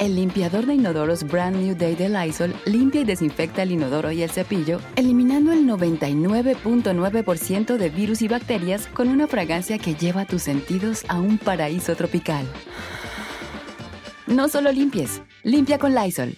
[0.00, 4.24] El limpiador de inodoros Brand New Day de Lysol limpia y desinfecta el inodoro y
[4.24, 10.42] el cepillo, eliminando el 99.9% de virus y bacterias con una fragancia que lleva tus
[10.42, 12.44] sentidos a un paraíso tropical.
[14.26, 16.34] No solo limpies, limpia con Lysol.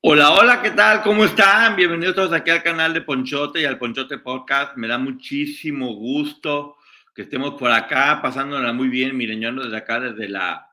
[0.00, 1.02] Hola, hola, ¿qué tal?
[1.02, 1.76] ¿Cómo están?
[1.76, 4.76] Bienvenidos todos aquí al canal de Ponchote y al Ponchote Podcast.
[4.76, 6.74] Me da muchísimo gusto
[7.14, 9.16] que estemos por acá, pasándola muy bien.
[9.16, 10.66] Miren, yo ando desde acá, desde la,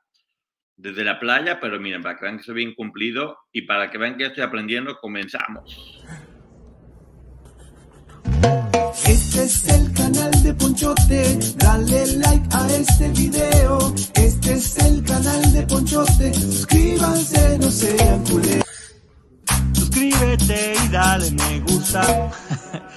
[0.76, 3.98] desde la playa, pero miren, para que vean que soy bien cumplido y para que
[3.98, 6.06] vean que estoy aprendiendo, comenzamos.
[9.06, 13.94] Este es el canal de Ponchote, dale like a este video.
[14.14, 18.64] Este es el canal de Ponchote, suscríbanse, no sean culés.
[19.74, 22.32] Suscríbete y dale me gusta.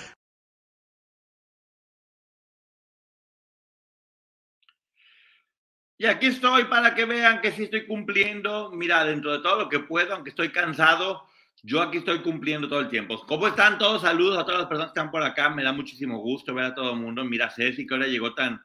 [6.02, 8.72] Y aquí estoy para que vean que sí estoy cumpliendo.
[8.72, 11.28] Mira, dentro de todo lo que puedo, aunque estoy cansado,
[11.62, 13.24] yo aquí estoy cumpliendo todo el tiempo.
[13.24, 14.02] ¿Cómo están todos?
[14.02, 15.48] Saludos a todas las personas que están por acá.
[15.50, 17.24] Me da muchísimo gusto ver a todo el mundo.
[17.24, 18.60] Mira, Ceci, que ahora llegó tan,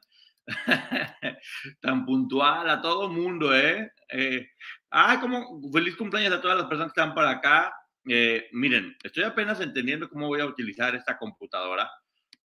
[1.80, 3.92] tan puntual a todo el mundo, ¿eh?
[4.08, 4.48] eh
[4.90, 7.72] ah, como feliz cumpleaños a todas las personas que están por acá.
[8.08, 11.88] Eh, miren, estoy apenas entendiendo cómo voy a utilizar esta computadora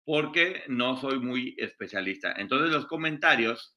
[0.06, 2.36] porque no soy muy especialista.
[2.38, 3.76] Entonces los comentarios,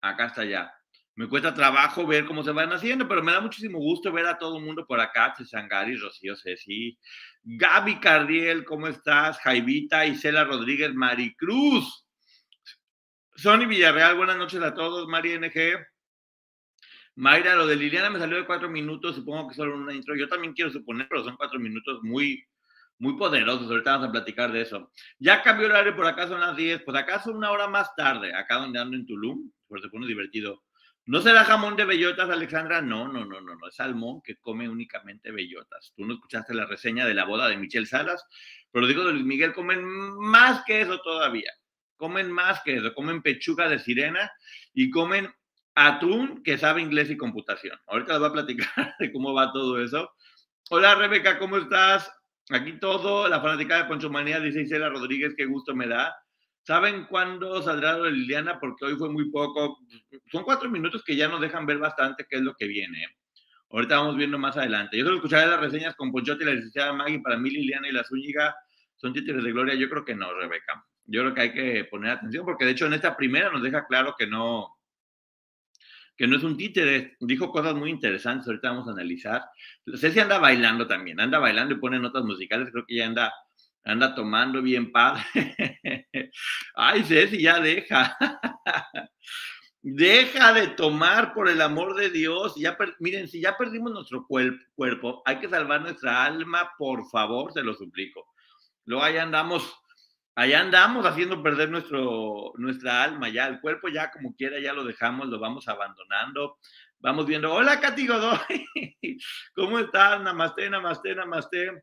[0.00, 0.72] acá está ya.
[1.16, 4.38] Me cuesta trabajo ver cómo se van haciendo, pero me da muchísimo gusto ver a
[4.38, 5.34] todo el mundo por acá.
[5.44, 6.98] Sangari, Rocío Ceci,
[7.42, 9.38] Gaby Cardiel, ¿cómo estás?
[9.40, 12.06] Jaivita, Isela Rodríguez, Maricruz.
[13.34, 15.08] Sony Villarreal, buenas noches a todos.
[15.08, 15.78] Mari NG.
[17.16, 20.16] Mayra, lo de Liliana me salió de cuatro minutos, supongo que solo una intro.
[20.16, 22.42] Yo también quiero suponer, pero son cuatro minutos muy,
[22.98, 23.70] muy poderosos.
[23.70, 24.90] Ahorita vamos a platicar de eso.
[25.18, 27.94] Ya cambió el horario, por acá son las 10, por acá son una hora más
[27.94, 30.64] tarde, acá donde ando en Tulum, por pone divertido.
[31.06, 32.82] ¿No será jamón de bellotas, Alexandra?
[32.82, 35.92] No, no, no, no, no, es salmón que come únicamente bellotas.
[35.96, 38.26] Tú no escuchaste la reseña de la boda de Michelle Salas,
[38.70, 41.50] pero digo de Luis Miguel, comen más que eso todavía.
[41.96, 44.30] Comen más que eso, comen pechuga de sirena
[44.74, 45.32] y comen
[45.74, 47.78] atún que sabe inglés y computación.
[47.86, 50.10] Ahorita les voy a platicar de cómo va todo eso.
[50.70, 52.10] Hola Rebeca, ¿cómo estás?
[52.50, 56.14] Aquí todo, la fanática de Poncho Manía, dice Isela Rodríguez, qué gusto me da.
[56.62, 58.60] ¿Saben cuándo saldrá Liliana?
[58.60, 59.78] Porque hoy fue muy poco.
[60.30, 63.06] Son cuatro minutos que ya nos dejan ver bastante qué es lo que viene.
[63.70, 64.98] Ahorita vamos viendo más adelante.
[64.98, 67.20] Yo solo escucharé las reseñas con Ponchote y la licenciada Maggie.
[67.20, 68.54] Para mí, Liliana y la Zúñiga
[68.96, 69.74] son títulos de gloria.
[69.74, 70.84] Yo creo que no, Rebeca.
[71.06, 73.86] Yo creo que hay que poner atención porque, de hecho, en esta primera nos deja
[73.86, 74.80] claro que no,
[76.20, 79.42] que no es un títere, dijo cosas muy interesantes, ahorita vamos a analizar.
[79.96, 83.32] Ceci anda bailando también, anda bailando y pone notas musicales, creo que ya anda,
[83.84, 85.22] anda tomando bien padre.
[86.74, 88.16] Ay, Ceci, ya deja.
[89.82, 92.54] Deja de tomar por el amor de Dios.
[92.56, 97.62] Ya miren, si ya perdimos nuestro cuerpo, hay que salvar nuestra alma, por favor, se
[97.62, 98.26] lo suplico.
[98.84, 99.74] Luego ahí andamos
[100.34, 104.84] allá andamos haciendo perder nuestro, nuestra alma, ya el cuerpo ya como quiera ya lo
[104.84, 106.58] dejamos, lo vamos abandonando,
[106.98, 108.66] vamos viendo, hola Katy Godoy,
[109.54, 110.22] ¿cómo estás?
[110.22, 111.82] Namaste, namaste, namaste.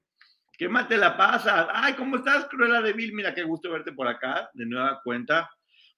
[0.57, 1.67] ¿Qué más te la pasa?
[1.71, 3.13] Ay, ¿cómo estás, Cruella de Vil?
[3.13, 5.49] Mira, qué gusto verte por acá, de nueva cuenta.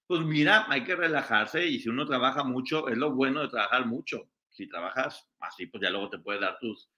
[0.05, 3.85] Pues mira, hay que relajarse y si uno trabaja mucho, es lo bueno de trabajar
[3.85, 4.29] mucho.
[4.49, 6.91] Si trabajas así, pues ya luego te puedes dar tus,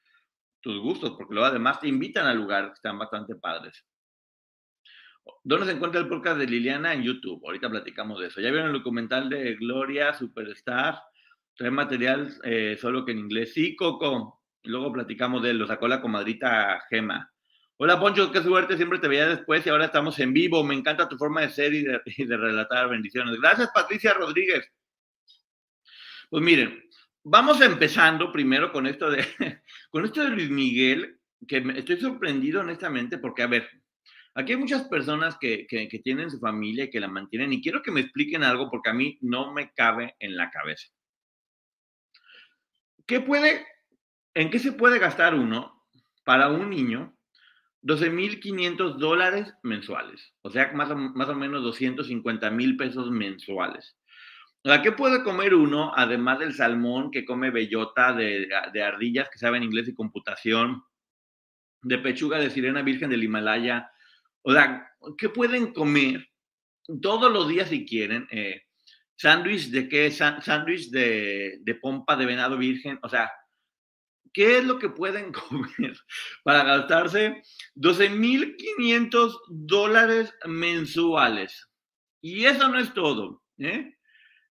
[0.60, 3.86] tus gustos, porque luego además te invitan a lugares que están bastante padres.
[5.44, 6.94] ¿Dónde se encuentra el podcast de Liliana?
[6.94, 7.46] En YouTube.
[7.46, 8.42] Ahorita platicamos de eso.
[8.42, 11.00] ¿Ya vieron el documental de Gloria Superstar?
[11.56, 13.54] Trae material eh, solo que en inglés.
[13.54, 14.42] Sí, Coco.
[14.64, 15.60] Luego platicamos de él.
[15.60, 17.32] Lo sacó la comadrita Gema.
[17.84, 18.32] Hola, Poncho.
[18.32, 18.78] Qué suerte.
[18.78, 20.64] Siempre te veía después y ahora estamos en vivo.
[20.64, 21.98] Me encanta tu forma de ser y de,
[22.38, 22.88] relatar.
[22.88, 23.42] Bendiciones.
[23.42, 24.72] Gracias, Patricia Rodríguez.
[26.30, 26.80] Pues miren,
[27.24, 29.26] vamos empezando primero con esto de,
[29.90, 33.68] con esto de Luis Miguel, que estoy sorprendido honestamente porque, a ver,
[34.36, 35.66] Aquí hay muchas personas que,
[36.04, 38.94] tienen su familia y que la mantienen y quiero que me expliquen algo porque a
[38.94, 40.88] mí no me cabe en la cabeza.
[43.08, 43.66] ¿Qué puede,
[44.36, 45.84] en qué se puede gastar uno
[46.24, 47.18] para un niño
[47.84, 50.34] 12.500 dólares mensuales?
[50.42, 53.96] O sea, más o, más o menos 250 mil pesos mensuales.
[54.64, 58.48] O sea, ¿qué puede comer uno, además del salmón que come bellota de,
[58.84, 60.84] ardillas que saben inglés y computación,
[61.82, 63.92] de pechuga de sirena virgen del Himalaya?
[64.44, 64.88] O sea,
[65.18, 66.30] ¿qué pueden comer
[67.02, 68.28] todos los días si quieren?
[68.30, 68.62] Eh,
[69.16, 70.12] sándwich de qué?
[70.12, 73.00] Sándwich de, de pompa de venado virgen.
[73.02, 73.32] O sea,
[74.34, 75.98] ¿qué es lo que pueden comer
[76.44, 77.42] para gastarse
[77.76, 81.70] 12.500 dólares mensuales?
[82.22, 83.42] Y eso no es todo.
[83.58, 83.96] ¿eh?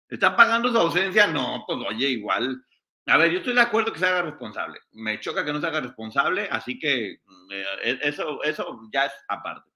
[0.08, 1.26] ¿Están pagando su ausencia?
[1.26, 2.64] No, pues oye, igual.
[3.06, 4.80] A ver, yo estoy de acuerdo que se haga responsable.
[4.92, 9.70] Me choca que no se haga responsable, así que eh, eso, eso ya es aparte.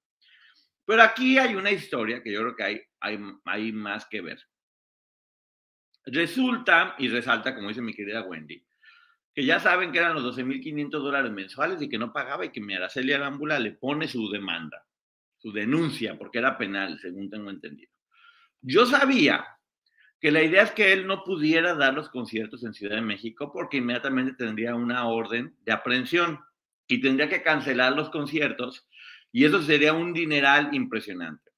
[0.85, 4.39] Pero aquí hay una historia que yo creo que hay, hay, hay más que ver.
[6.07, 8.63] Resulta y resalta, como dice mi querida Wendy,
[9.35, 12.61] que ya saben que eran los 12.500 dólares mensuales y que no pagaba y que
[12.61, 14.87] mi Araceli Arámbula le pone su demanda,
[15.39, 17.91] su denuncia, porque era penal, según tengo entendido.
[18.63, 19.45] Yo sabía
[20.21, 23.53] que la idea es que él no pudiera dar los conciertos en Ciudad de México
[23.53, 26.41] porque inmediatamente tendría una orden de aprehensión
[26.87, 28.87] y tendría que cancelar los conciertos
[29.33, 31.51] y eso sería un dineral impresionante.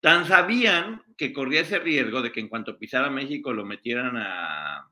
[0.00, 4.88] Tan sabían que corría ese riesgo de que en cuanto pisara México lo metieran a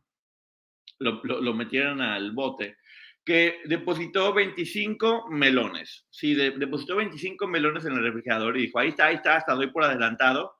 [1.01, 2.77] lo, metieran al bote,
[3.25, 6.07] que depositó 25 melones.
[6.11, 9.71] Sí, depositó 25 melones en el refrigerador y dijo, ahí está, ahí está, hasta doy
[9.71, 10.55] por adelantado.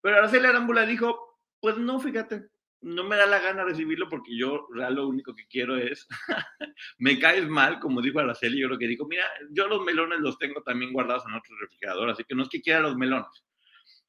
[0.00, 2.48] Pero Araceli Arámbula dijo, pues no, fíjate,
[2.82, 6.06] no me da la gana recibirlo porque yo real lo único que quiero es,
[6.98, 10.38] me caes mal, como dijo Araceli, yo lo que dijo, mira, yo los melones los
[10.38, 13.44] tengo también guardados en otro refrigerador, así que no es que quiera los melones.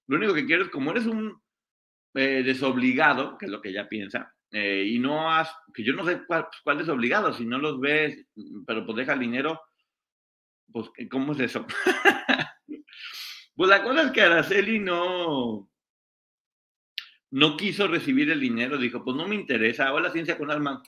[0.08, 1.42] Lo único que quiero es, como eres un
[2.14, 6.05] eh, desobligado, que es lo que ella piensa, eh, y no has, que yo no
[6.05, 8.25] sé cuál, cuál, es obligado, si no los ves,
[8.65, 9.61] pero pues deja el dinero,
[10.71, 11.65] pues ¿cómo es eso?
[13.55, 15.69] pues la cosa es que Araceli no,
[17.31, 20.81] no quiso recibir el dinero, dijo, pues no me interesa, hola ciencia con alma,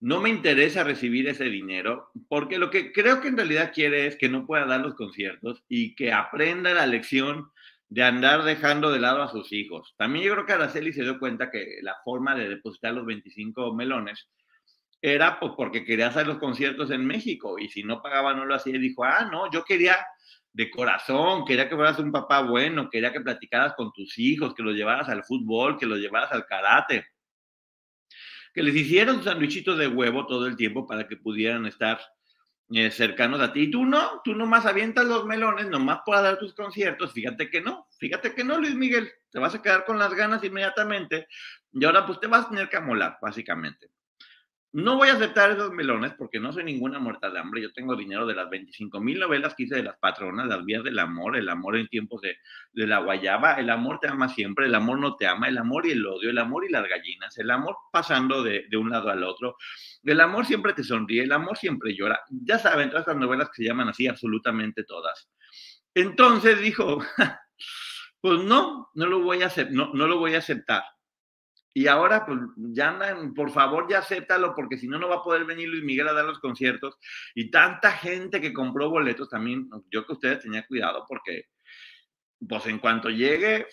[0.00, 4.16] no me interesa recibir ese dinero, porque lo que creo que en realidad quiere es
[4.16, 7.50] que no pueda dar los conciertos y que aprenda la lección
[7.92, 9.94] de andar dejando de lado a sus hijos.
[9.98, 13.74] También yo creo que Araceli se dio cuenta que la forma de depositar los 25
[13.74, 14.30] melones
[15.02, 18.54] era pues, porque quería hacer los conciertos en México y si no pagaba no lo
[18.54, 19.98] hacía y dijo, ah, no, yo quería
[20.54, 24.62] de corazón, quería que fueras un papá bueno, quería que platicaras con tus hijos, que
[24.62, 27.06] los llevaras al fútbol, que los llevaras al karate,
[28.54, 32.00] que les hicieras un sandwichito de huevo todo el tiempo para que pudieran estar
[32.70, 33.62] eh, cercanos a ti.
[33.62, 37.12] Y tú no, tú nomás avientas los melones, nomás para dar tus conciertos.
[37.12, 39.10] Fíjate que no, fíjate que no, Luis Miguel.
[39.30, 41.26] Te vas a quedar con las ganas inmediatamente
[41.72, 43.90] y ahora pues te vas a tener que amolar, básicamente.
[44.74, 47.60] No voy a aceptar esos melones porque no soy ninguna muerta de hambre.
[47.60, 50.82] Yo tengo dinero de las 25 mil novelas que hice de las patronas, las vías
[50.82, 52.38] del amor, el amor en tiempos de,
[52.72, 55.90] la guayaba, el amor te ama siempre, el amor no te ama, el amor y
[55.90, 59.56] el odio, el amor y las gallinas, el amor pasando de, un lado al otro.
[60.04, 62.20] El amor siempre te sonríe, el amor siempre llora.
[62.30, 65.28] Ya saben, todas estas novelas que se llaman así, absolutamente todas.
[65.94, 67.04] Entonces dijo,
[68.22, 70.82] pues no, no lo voy a no, no lo voy a aceptar.
[71.74, 75.22] Y ahora, pues ya andan, por favor, ya acéptalo, porque si no, no va a
[75.22, 76.98] poder venir Luis Miguel a dar los conciertos.
[77.34, 81.46] Y tanta gente que compró boletos también, yo que ustedes tenían cuidado, porque,
[82.46, 83.66] pues en cuanto llegue,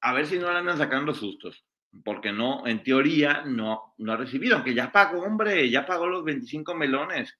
[0.00, 1.64] a ver si no le andan sacando sustos.
[2.04, 6.24] Porque no, en teoría, no, no ha recibido, aunque ya pagó, hombre, ya pagó los
[6.24, 7.38] 25 melones.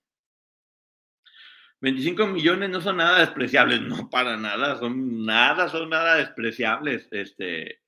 [1.81, 7.09] 25 millones no son nada despreciables, no para nada, son nada, son nada despreciables.
[7.11, 7.82] Este,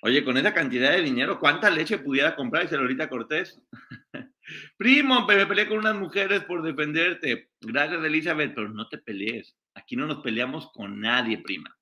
[0.00, 2.62] Oye, con esa cantidad de dinero, ¿cuánta leche pudiera comprar?
[2.62, 3.60] Dice Lolita Cortés.
[4.76, 7.50] Primo, me peleé con unas mujeres por defenderte.
[7.60, 9.56] Gracias, Elizabeth, pero no te pelees.
[9.74, 11.76] Aquí no nos peleamos con nadie, prima.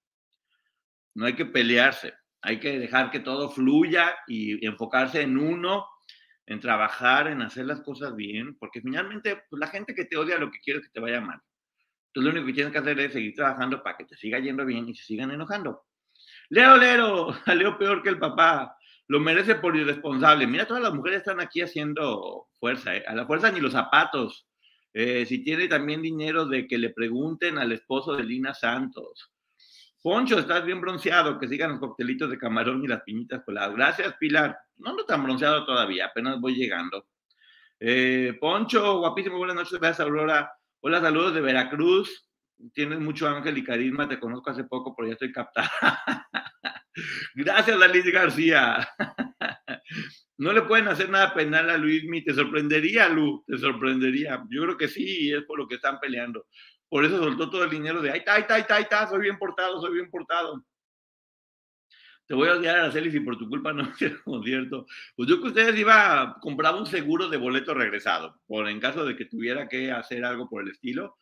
[1.14, 2.14] No hay que pelearse.
[2.40, 5.87] Hay que dejar que todo fluya y enfocarse en uno,
[6.46, 10.38] en trabajar, en hacer las cosas bien, porque finalmente pues, la gente que te odia
[10.38, 11.40] lo que quiere es que te vaya mal.
[12.08, 14.64] Entonces lo único que tienes que hacer es seguir trabajando para que te siga yendo
[14.64, 15.85] bien y se sigan enojando.
[16.50, 18.76] Leo, Lero, salió peor que el papá.
[19.09, 20.47] Lo merece por irresponsable.
[20.47, 23.05] Mira, todas las mujeres están aquí haciendo fuerza, ¿eh?
[23.07, 24.47] A la fuerza ni los zapatos.
[24.93, 29.31] Eh, si tiene también dinero de que le pregunten al esposo de Lina Santos.
[30.03, 33.75] Poncho, estás bien bronceado, que sigan los coctelitos de camarón y las piñitas coladas.
[33.75, 34.57] Gracias, Pilar.
[34.76, 37.07] No ando tan bronceado todavía, apenas voy llegando.
[37.79, 40.53] Eh, Poncho, guapísimo, buenas noches, gracias, Aurora.
[40.81, 42.26] Hola, saludos de Veracruz
[42.72, 45.70] tienes mucho ángel y carisma, te conozco hace poco, pero ya estoy captada.
[47.34, 48.88] Gracias, Liz García.
[50.38, 54.42] no le pueden hacer nada penal a Luismi, te sorprendería, Lu, te sorprendería.
[54.50, 56.46] Yo creo que sí, es por lo que están peleando.
[56.88, 59.08] Por eso soltó todo el dinero de, ahí está, ahí está, ahí está, ahí está,
[59.08, 60.64] soy bien portado, soy bien portado.
[62.26, 64.86] te voy a odiar, Araceli, si por tu culpa no el concierto.
[65.16, 69.04] Pues yo que ustedes iba a comprar un seguro de boleto regresado, por en caso
[69.04, 71.16] de que tuviera que hacer algo por el estilo.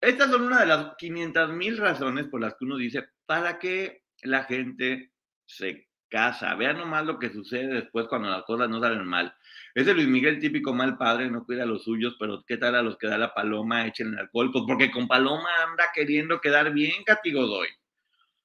[0.00, 4.04] Estas son una de las 500 mil razones por las que uno dice, ¿para qué
[4.22, 5.12] la gente
[5.44, 6.54] se casa?
[6.54, 9.34] Vean nomás lo que sucede después cuando las cosas no salen mal.
[9.74, 12.82] Ese Luis Miguel típico mal padre, no cuida a los suyos, pero ¿qué tal a
[12.82, 13.86] los que da la paloma?
[13.86, 17.68] Echen el alcohol, pues porque con paloma anda queriendo quedar bien, Cati Godoy.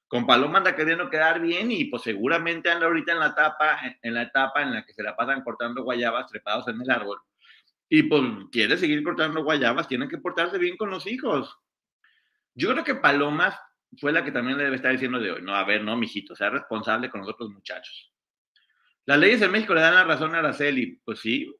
[0.08, 4.22] Con paloma anda queriendo quedar bien y pues seguramente anda ahorita la etapa, en la
[4.22, 7.20] etapa en la que se la pasan cortando guayabas trepados en el árbol.
[7.88, 11.56] Y pues quiere seguir cortando guayabas, tienen que portarse bien con los hijos.
[12.54, 13.56] Yo creo que Palomas
[13.98, 16.34] fue la que también le debe estar diciendo de hoy, no, a ver, no, mijito,
[16.34, 18.12] sea responsable con los otros muchachos.
[19.06, 21.54] Las leyes en México le dan la razón a Araceli, pues sí,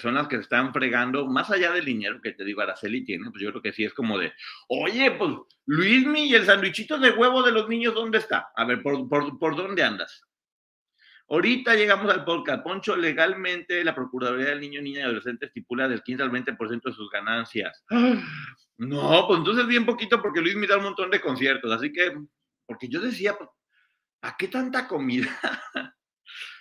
[0.00, 3.30] son las que se están fregando, más allá del dinero que te digo Araceli tiene,
[3.30, 4.32] pues yo creo que sí es como de,
[4.68, 5.30] oye, pues
[5.66, 8.48] Luismi y el sandwichito de huevo de los niños, ¿dónde está?
[8.56, 10.24] A ver, ¿por, por, por dónde andas?
[11.30, 12.62] Ahorita llegamos al podcast.
[12.62, 16.92] Poncho, legalmente la Procuraduría del Niño, Niña y Adolescente estipula del 15 al 20% de
[16.92, 17.84] sus ganancias.
[18.82, 21.70] No, pues entonces bien poquito porque Luis me da un montón de conciertos.
[21.70, 22.16] Así que,
[22.64, 23.50] porque yo decía, pues,
[24.22, 25.30] ¿A qué tanta comida?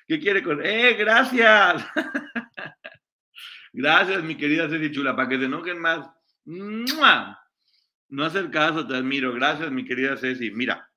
[0.08, 0.66] ¿Qué quiere con?
[0.66, 1.86] ¡Eh, gracias!
[3.74, 6.10] gracias, mi querida Ceci Chula, para que se enojen más.
[6.46, 9.34] No hacer caso, te admiro.
[9.34, 10.52] Gracias, mi querida Ceci.
[10.52, 10.89] Mira,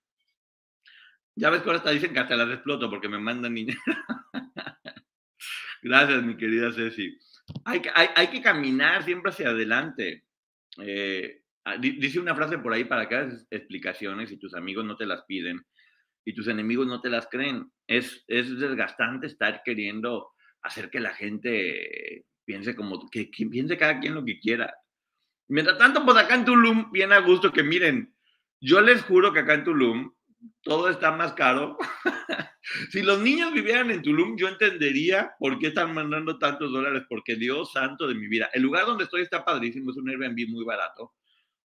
[1.35, 3.79] ya ves que ahora hasta dicen que hasta las exploto porque me mandan dinero.
[5.83, 7.19] gracias, mi querida Ceci.
[7.65, 10.25] Hay, hay, hay, que caminar siempre hacia adelante.
[10.79, 14.97] Eh, ah, dice una frase por ahí para que hagas explicaciones y tus amigos no
[14.97, 15.61] te las piden
[16.25, 17.71] y tus enemigos no te las creen.
[17.87, 24.15] Es, es desgastante estar queriendo hacer que la gente piense como que, piense cada quien
[24.15, 24.75] lo que quiera.
[25.49, 28.15] Mientras tanto, pues acá en Tulum, bien a gusto que miren,
[28.61, 30.13] yo les juro que acá en Tulum
[30.63, 31.79] todo está más caro.
[32.91, 37.37] si los niños vivieran en Tulum, yo entendería por qué están mandando tantos dólares, porque
[37.37, 38.51] Dios santo de mi vida.
[38.53, 41.15] El lugar donde estoy está padrísimo, es un Airbnb muy barato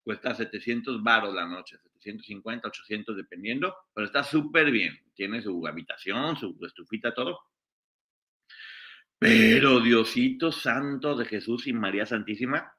[0.08, 4.98] cuesta 700 baros la noche, 750, 800 dependiendo, pero está súper bien.
[5.14, 7.42] Tiene su habitación, su estufita, todo.
[9.20, 12.74] Pero Diosito Santo de Jesús y María Santísima,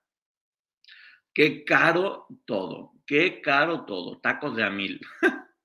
[1.34, 4.98] qué caro todo, qué caro todo, tacos de a mil.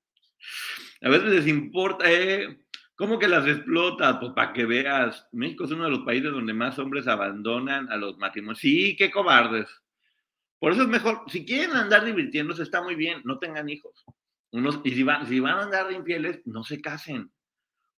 [1.02, 2.60] a veces les importa, ¿eh?
[2.96, 4.20] ¿Cómo que las explota?
[4.20, 7.96] Pues para que veas, México es uno de los países donde más hombres abandonan a
[7.96, 8.60] los matrimonios.
[8.60, 9.68] Sí, qué cobardes.
[10.60, 14.04] Por eso es mejor, si quieren andar divirtiéndose, está muy bien, no tengan hijos.
[14.84, 17.32] Y si van, si van a andar infieles, no se casen.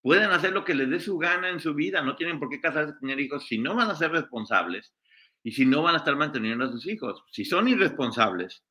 [0.00, 2.60] Pueden hacer lo que les dé su gana en su vida, no tienen por qué
[2.60, 4.94] casarse tener hijos si no van a ser responsables
[5.42, 7.22] y si no van a estar manteniendo a sus hijos.
[7.30, 8.64] Si son irresponsables,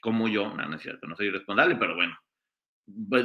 [0.00, 2.16] como yo, no, no es cierto, no soy irresponsable, pero bueno,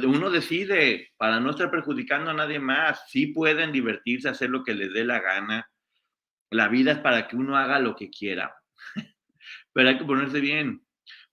[0.06, 3.04] uno decide para no estar perjudicando a nadie más.
[3.08, 5.70] Sí pueden divertirse, hacer lo que les dé la gana.
[6.50, 8.54] La vida es para que uno haga lo que quiera
[9.72, 10.82] pero hay que ponerse bien.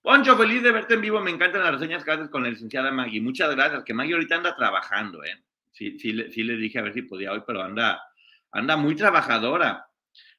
[0.00, 1.20] Poncho, feliz de verte en vivo.
[1.20, 3.20] Me encantan las reseñas que haces con la licenciada Maggie.
[3.20, 5.44] Muchas gracias, que Maggie ahorita anda trabajando, ¿eh?
[5.70, 8.02] Sí, sí, sí le dije a ver si podía hoy, pero anda,
[8.50, 9.86] anda muy trabajadora.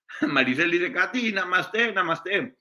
[0.21, 2.57] Maricel dice, Katy, namaste, namaste.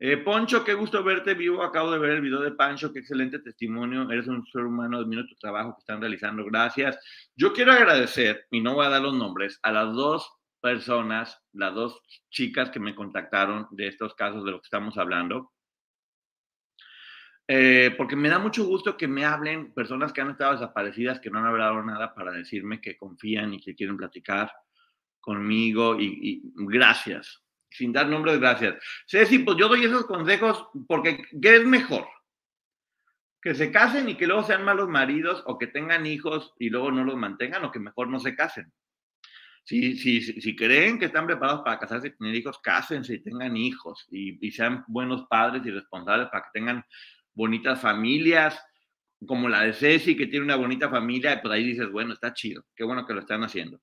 [0.00, 1.62] Eh, Poncho, qué gusto verte vivo.
[1.62, 4.10] Acabo de ver el video de Pancho, qué excelente testimonio.
[4.10, 6.44] Eres un ser humano, admiro tu trabajo que están realizando.
[6.44, 6.98] Gracias.
[7.34, 11.74] Yo quiero agradecer, y no voy a dar los nombres, a las dos personas, las
[11.74, 12.00] dos
[12.30, 15.52] chicas que me contactaron de estos casos de los que estamos hablando,
[17.50, 21.30] eh, porque me da mucho gusto que me hablen personas que han estado desaparecidas, que
[21.30, 24.52] no han hablado nada para decirme que confían y que quieren platicar
[25.18, 28.76] conmigo y, gracias, sin dar nombres, gracias.
[29.06, 32.06] Ceci, pues yo doy esos consejos porque ¿qué es mejor?
[33.40, 36.90] Que se casen y que luego sean malos maridos o que tengan hijos y luego
[36.90, 38.72] no los mantengan o que mejor no se casen.
[39.64, 43.54] Si, si, si, creen que están preparados para casarse y tener hijos, cásense y tengan
[43.54, 46.82] hijos y, sean buenos padres y responsables para que tengan
[47.34, 48.58] bonitas familias,
[49.26, 52.64] como la de Ceci, que tiene una bonita familia, pues ahí dices, bueno, está chido,
[52.74, 53.78] qué bueno que lo están haciendo.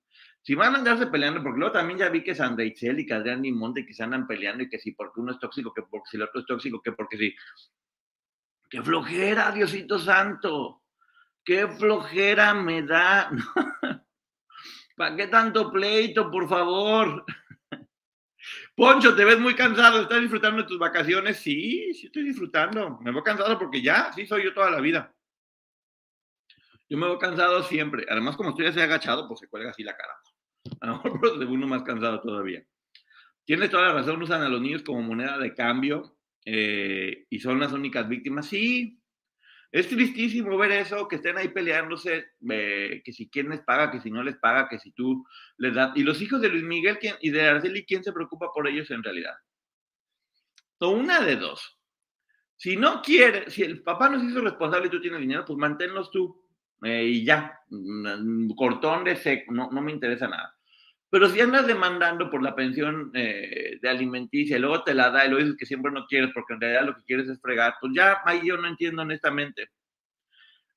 [0.45, 3.15] Si van a andarse peleando, porque luego también ya vi que Sandra Itzel y que
[3.15, 6.07] Adrián Monte que se andan peleando y que si porque uno es tóxico, que porque
[6.11, 7.35] si el otro es tóxico, que porque si.
[8.69, 10.83] ¡Qué flojera, Diosito Santo!
[11.43, 13.31] ¡Qué flojera me da!
[14.95, 17.25] ¿Para qué tanto pleito, por favor?
[18.75, 20.01] Poncho, te ves muy cansado.
[20.01, 21.37] ¿Estás disfrutando de tus vacaciones?
[21.37, 22.99] Sí, sí estoy disfrutando.
[23.01, 25.11] Me voy cansado porque ya, sí soy yo toda la vida.
[26.87, 28.05] Yo me voy cansado siempre.
[28.07, 30.13] Además, como estoy así agachado, pues se cuelga así la cara.
[30.81, 31.01] A lo
[31.39, 32.65] de uno más cansado todavía.
[33.45, 37.59] Tienes toda la razón, usan a los niños como moneda de cambio eh, y son
[37.59, 38.47] las únicas víctimas.
[38.47, 38.99] Sí,
[39.71, 43.99] Es tristísimo ver eso, que estén ahí peleándose, eh, que si quién les paga, que
[43.99, 45.25] si no les paga, que si tú
[45.57, 45.91] les das.
[45.95, 48.89] Y los hijos de Luis Miguel ¿quién, y de Araceli, ¿quién se preocupa por ellos
[48.91, 49.35] en realidad?
[50.79, 51.77] O una de dos.
[52.55, 55.57] Si no quiere, si el papá no se hizo responsable y tú tienes dinero, pues
[55.57, 56.47] manténlos tú.
[56.83, 60.54] Eh, y ya, mm, cortón de seco, no me interesa nada.
[61.09, 65.25] Pero si andas demandando por la pensión eh, de alimenticia y luego te la da
[65.25, 67.75] y lo dices que siempre no quieres porque en realidad lo que quieres es fregar,
[67.79, 69.69] pues ya ahí yo no entiendo honestamente.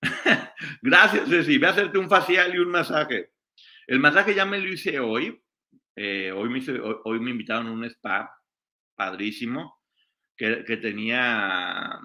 [0.83, 1.59] Gracias, Ceci.
[1.59, 3.33] Voy a hacerte un facial y un masaje.
[3.87, 5.43] El masaje ya me lo hice hoy.
[5.97, 6.61] Eh, hoy, me
[7.05, 8.33] hoy, me invitaron a un spa
[8.95, 9.81] padrísimo
[10.37, 11.99] que, que tenía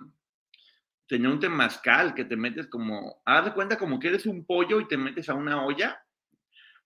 [1.07, 4.79] tenía un temazcal que te metes como, haz de cuenta como que eres un pollo
[4.79, 6.03] y te metes a una olla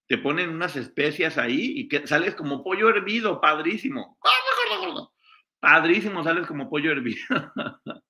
[0.07, 4.17] te ponen unas especias ahí y sales como pollo hervido, padrísimo.
[5.59, 7.17] Padrísimo, sales como pollo hervido.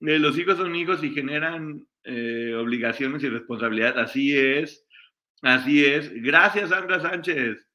[0.00, 3.98] Eh, los hijos son hijos y generan eh, obligaciones y responsabilidad.
[3.98, 4.86] Así es,
[5.40, 6.12] así es.
[6.22, 7.66] Gracias, Sandra Sánchez.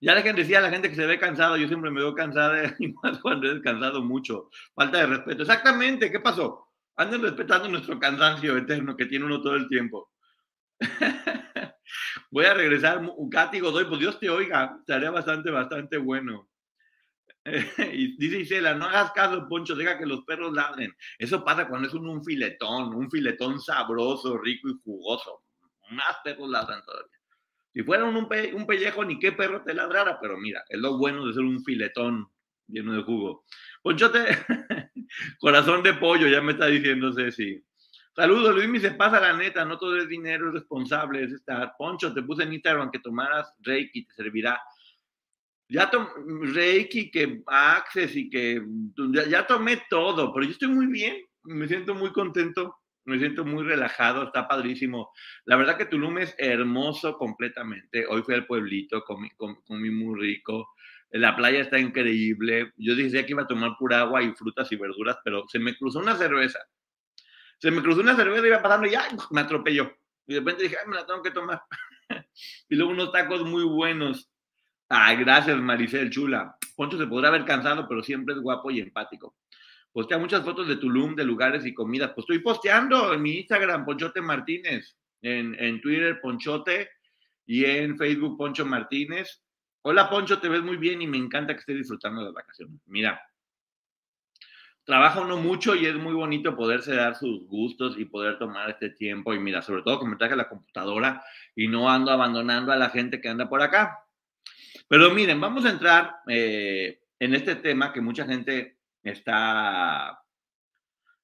[0.00, 1.56] Ya dejen decir a la gente que se ve cansado.
[1.56, 4.50] Yo siempre me veo cansada y más cuando he descansado mucho.
[4.74, 5.42] Falta de respeto.
[5.42, 6.66] Exactamente, ¿qué pasó?
[6.96, 10.11] Anden respetando nuestro cansancio eterno que tiene uno todo el tiempo.
[12.30, 16.48] Voy a regresar, Katy Godoy, pues Dios te oiga, estaría bastante, bastante bueno.
[17.44, 20.94] dice Isela, no hagas caso, Poncho, deja que los perros ladren.
[21.18, 25.44] Eso pasa cuando es un, filetón, un filetón sabroso, rico y jugoso.
[25.90, 27.18] Más perros ladran todavía.
[27.72, 31.26] Si fuera un, un pellejo, ni qué perro te ladrara, pero mira, es lo bueno
[31.26, 32.28] de ser un filetón
[32.68, 33.44] lleno de jugo.
[33.82, 34.24] Ponchote,
[35.40, 37.62] corazón de pollo, ya me está diciendo Ceci.
[38.14, 41.42] Saludos, Luis, me se pasa la neta, no todo es dinero, es responsable, es.
[41.78, 44.60] Poncho, te puse en Instagram que tomaras Reiki, te servirá.
[45.66, 45.90] Ya
[46.54, 48.62] Reiki, que Access y que
[49.30, 52.76] ya, tomé todo, pero yo estoy muy bien, me siento muy contento,
[53.06, 55.10] me siento muy relajado, está padrísimo.
[55.46, 58.04] La verdad que Tulum es hermoso completamente.
[58.06, 60.74] Hoy fui al pueblito, comí, comí muy rico.
[61.12, 62.72] La playa está increíble.
[62.76, 65.74] Yo decía que iba a tomar pura agua y frutas y verduras, pero se me
[65.74, 66.58] cruzó una cerveza
[67.62, 69.96] se me cruzó una cerveza, iba pasando y ya me atropelló.
[70.26, 71.62] Y de repente dije, ay, me la tengo que tomar.
[72.68, 74.28] y luego unos tacos muy buenos.
[74.88, 76.56] Ay, gracias, Maricel, chula.
[76.74, 79.36] Poncho se podrá haber cansado, pero siempre es guapo y empático.
[79.92, 82.10] Postea muchas fotos de Tulum, de lugares y comidas.
[82.16, 86.90] Pues estoy posteando en mi Instagram, Ponchote Martínez, en, en Twitter, Ponchote,
[87.46, 89.40] y en Facebook, Poncho Martínez.
[89.82, 92.80] Hola, Poncho, te ves muy bien y me encanta que estés disfrutando de las vacaciones.
[92.86, 93.22] Mira,
[94.84, 98.90] trabaja uno mucho y es muy bonito poderse dar sus gustos y poder tomar este
[98.90, 99.34] tiempo.
[99.34, 101.22] Y mira, sobre todo que me traje la computadora
[101.54, 103.98] y no ando abandonando a la gente que anda por acá.
[104.88, 110.20] Pero miren, vamos a entrar eh, en este tema que mucha gente está,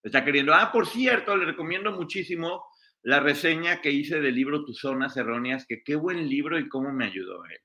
[0.03, 0.55] está queriendo.
[0.55, 2.65] Ah, por cierto, le recomiendo muchísimo
[3.03, 6.93] la reseña que hice del libro Tus Zonas Erróneas, que qué buen libro y cómo
[6.93, 7.45] me ayudó.
[7.47, 7.61] Eh.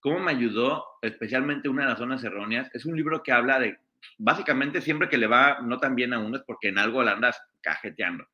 [0.00, 2.70] Cómo me ayudó, especialmente una de las zonas erróneas.
[2.72, 3.78] Es un libro que habla de
[4.16, 7.12] básicamente siempre que le va no tan bien a uno es porque en algo la
[7.12, 8.26] andas cajeteando.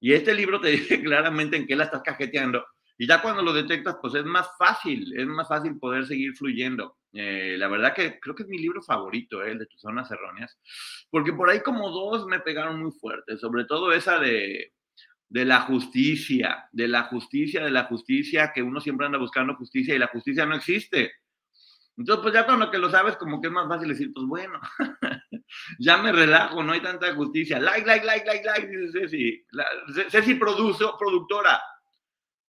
[0.00, 2.64] Y este libro te dice claramente en qué la estás cajeteando.
[3.00, 6.96] Y ya cuando lo detectas, pues es más fácil, es más fácil poder seguir fluyendo.
[7.12, 10.10] Eh, la verdad que creo que es mi libro favorito, eh, el de tus zonas
[10.10, 10.58] erróneas,
[11.08, 14.72] porque por ahí como dos me pegaron muy fuerte, sobre todo esa de,
[15.28, 19.94] de la justicia, de la justicia, de la justicia, que uno siempre anda buscando justicia
[19.94, 21.12] y la justicia no existe.
[21.98, 24.60] Entonces, pues ya cuando que lo sabes, como que es más fácil decir, pues bueno,
[25.80, 27.58] ya me relajo, no hay tanta justicia.
[27.58, 29.44] Like, like, like, like, like, dice Ceci.
[30.08, 31.60] Ceci produce, productora.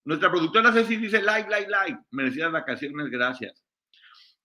[0.04, 1.98] Nuestra productora Ceci dice like, like, like.
[2.12, 3.64] Merecidas vacaciones, gracias.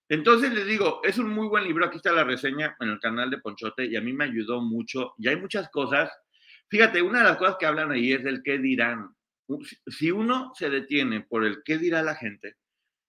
[0.08, 1.86] Entonces les digo, es un muy buen libro.
[1.86, 5.14] Aquí está la reseña en el canal de Ponchote y a mí me ayudó mucho.
[5.18, 6.10] Y hay muchas cosas.
[6.68, 9.14] Fíjate, una de las cosas que hablan ahí es del qué dirán.
[9.86, 12.56] Si uno se detiene por el qué dirá la gente,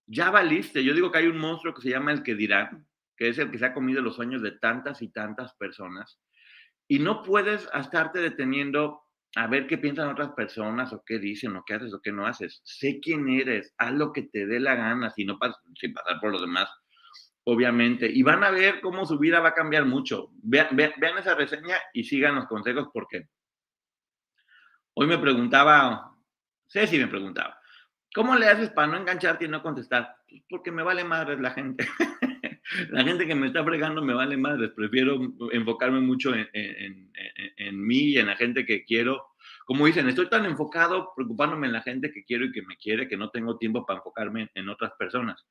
[0.07, 0.83] ya valiste.
[0.83, 2.71] Yo digo que hay un monstruo que se llama el que dirá,
[3.15, 6.19] que es el que se ha comido los sueños de tantas y tantas personas.
[6.87, 9.01] Y no puedes estarte deteniendo
[9.35, 12.25] a ver qué piensan otras personas o qué dicen o qué haces o qué no
[12.25, 12.61] haces.
[12.63, 15.37] Sé quién eres, haz lo que te dé la gana, si no
[15.75, 16.69] sin pasar por los demás,
[17.43, 18.09] obviamente.
[18.09, 20.29] Y van a ver cómo su vida va a cambiar mucho.
[20.41, 23.27] Vean esa reseña y sigan los consejos porque
[24.93, 26.15] hoy me preguntaba,
[26.65, 27.59] sé si me preguntaba,
[28.13, 30.15] ¿Cómo le haces para no engancharte y no contestar?
[30.29, 31.87] Pues, porque me vale madres la gente.
[32.89, 34.71] la gente que me está fregando me vale madres.
[34.75, 35.19] Prefiero
[35.51, 39.27] enfocarme mucho en, en, mí y en la gente que quiero.
[39.65, 43.07] Como dicen, estoy tan enfocado preocupándome en la gente que quiero y que me quiere
[43.07, 45.45] que no tengo tiempo para enfocarme en otras personas.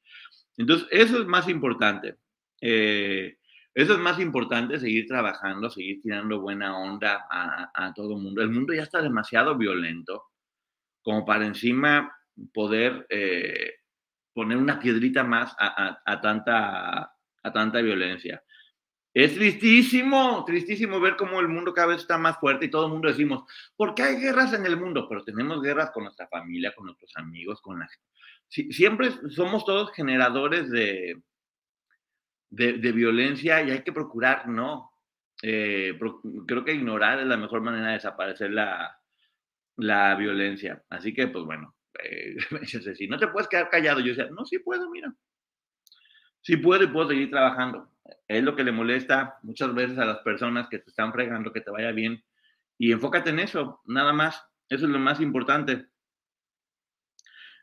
[0.56, 2.16] Entonces, eso es más importante.
[2.60, 3.36] Eh,
[3.74, 8.40] Eso es más importante, seguir trabajando, seguir tirando buena onda a, a todo el mundo.
[8.42, 10.24] El mundo ya está demasiado violento
[11.02, 12.15] como para encima
[12.52, 13.74] poder eh,
[14.32, 16.98] poner una piedrita más a, a, tanta,
[17.42, 18.42] a tanta violencia.
[19.14, 22.92] Es tristísimo, tristísimo ver cómo el mundo cada vez está más fuerte y todo el
[22.92, 23.44] mundo decimos,
[23.74, 25.08] ¿por qué hay guerras en el mundo?
[25.08, 27.88] Pero tenemos guerras con nuestra familia, con nuestros amigos, con la
[28.48, 31.22] siempre somos todos generadores de,
[32.50, 34.92] de, violencia y hay que procurar, ¿no?
[35.42, 35.98] Eh,
[36.46, 38.98] creo que ignorar es la mejor manera de desaparecer la,
[39.76, 40.82] la violencia.
[40.88, 42.36] Así que, pues bueno, eh,
[42.96, 45.12] si no te puedes quedar callado, yo decía, no, sí puedo, mira.
[46.42, 47.90] Sí puedo y puedo seguir trabajando.
[48.28, 51.60] Es lo que le molesta muchas veces a las personas que te están fregando, que
[51.60, 52.22] te vaya bien.
[52.78, 54.44] Y enfócate en eso, nada más.
[54.68, 55.86] Eso es lo más importante.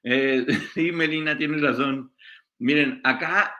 [0.04, 2.14] Eh, sí, Melina, tienes razón.
[2.60, 3.56] Miren, acá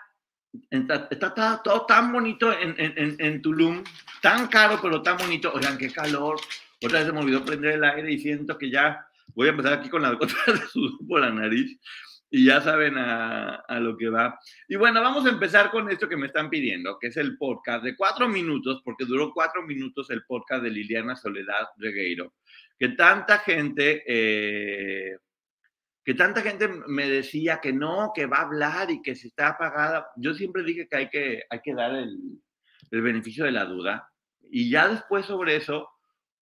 [0.70, 3.84] está, todo tan bonito en, en, en, Tulum,
[4.22, 5.52] tan caro, pero tan bonito.
[5.54, 6.38] Oigan, qué calor.
[6.84, 9.74] Otra vez se me olvidó prender el aire y siento que ya voy a empezar
[9.74, 11.80] aquí con la gota de sudor por la nariz
[12.30, 14.40] y ya saben a, a, lo que va.
[14.68, 17.84] Y bueno, vamos a empezar con esto que me están pidiendo, que es el podcast
[17.84, 22.34] de cuatro minutos, porque duró cuatro minutos el podcast de Liliana Soledad Regueiro,
[22.80, 25.18] que tanta gente eh,
[26.04, 29.50] que tanta gente me decía que no, que va a hablar y que si está
[29.50, 30.08] apagada.
[30.18, 32.18] Yo siempre dije que hay que, hay que dar el,
[32.92, 34.10] el beneficio de la duda
[34.42, 35.90] y ya después sobre eso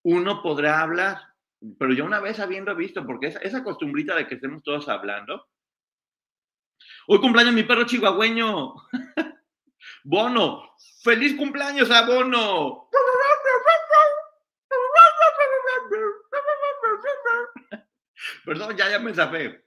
[0.04, 1.20] uno podrá hablar.
[1.78, 5.48] Pero yo una vez habiendo visto, porque esa, esa costumbrita de que estemos todos hablando.
[7.08, 8.74] Hoy cumpleaños mi perro chihuahueño.
[10.04, 12.90] Bono, feliz cumpleaños a Bono.
[18.46, 19.66] Perdón, ya, ya me zafé.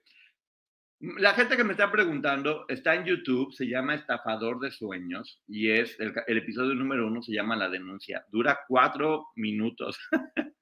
[1.00, 5.70] La gente que me está preguntando está en YouTube, se llama Estafador de Sueños y
[5.70, 8.24] es el, el episodio número uno, se llama La Denuncia.
[8.30, 9.98] Dura cuatro minutos.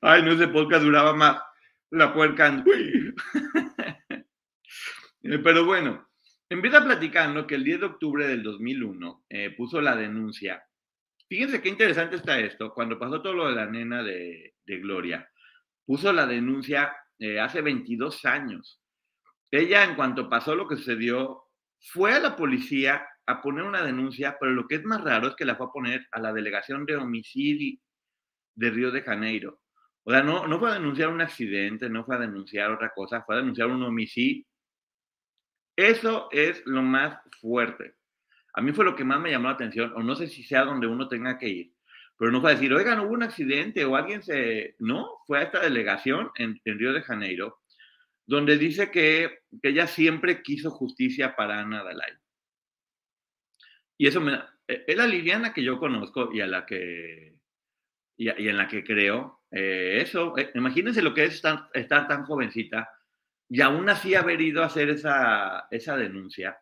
[0.00, 1.40] Ay, no, ese podcast duraba más.
[1.90, 2.64] La puerca.
[5.22, 6.08] Pero bueno,
[6.48, 10.64] empieza platicando que el 10 de octubre del 2001 eh, puso la denuncia.
[11.28, 12.72] Fíjense qué interesante está esto.
[12.72, 15.28] Cuando pasó todo lo de la nena de, de Gloria,
[15.84, 18.80] puso la denuncia eh, hace 22 años.
[19.50, 21.44] Ella, en cuanto pasó lo que sucedió,
[21.80, 25.34] fue a la policía a poner una denuncia, pero lo que es más raro es
[25.34, 27.80] que la fue a poner a la delegación de homicidio
[28.56, 29.60] de Río de Janeiro.
[30.02, 33.22] O sea, no, no fue a denunciar un accidente, no fue a denunciar otra cosa,
[33.22, 34.44] fue a denunciar un homicidio.
[35.76, 37.94] Eso es lo más fuerte.
[38.54, 40.64] A mí fue lo que más me llamó la atención, o no sé si sea
[40.64, 41.76] donde uno tenga que ir
[42.18, 44.74] pero no fue a decir, oigan, hubo un accidente o alguien se...
[44.78, 47.60] No, fue a esta delegación en, Río de Janeiro,
[48.24, 52.12] donde dice que, que, ella siempre quiso justicia para Ana Dalai.
[53.98, 54.34] Y eso me...
[54.66, 57.35] E, es la Liliana que yo conozco y a la que...
[58.16, 59.42] Y, en la que creo.
[59.50, 62.88] Eh, eso, eh, imagínense lo que es estar, estar, tan jovencita
[63.48, 66.58] y aún así haber ido a hacer esa, esa denuncia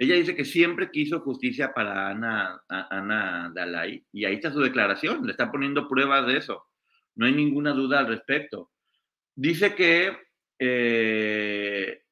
[0.00, 5.26] ella dice que siempre quiso justicia para Ana, Ana Dalai y ahí está su declaración,
[5.26, 6.68] le está poniendo pruebas de eso.
[7.16, 8.70] No hay ninguna duda al respecto.
[9.34, 10.16] Dice que
[10.58, 12.02] eh,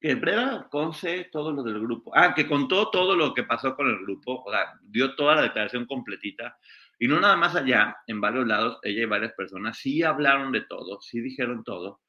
[0.00, 2.10] que Breda Conce todo lo del grupo.
[2.14, 5.42] Ah, que contó todo lo que pasó con el grupo, o sea, dio toda la
[5.42, 6.56] declaración completita.
[6.98, 10.62] Y no nada más allá, en varios lados, ella y varias personas sí hablaron de
[10.62, 12.00] todo, sí dijeron todo.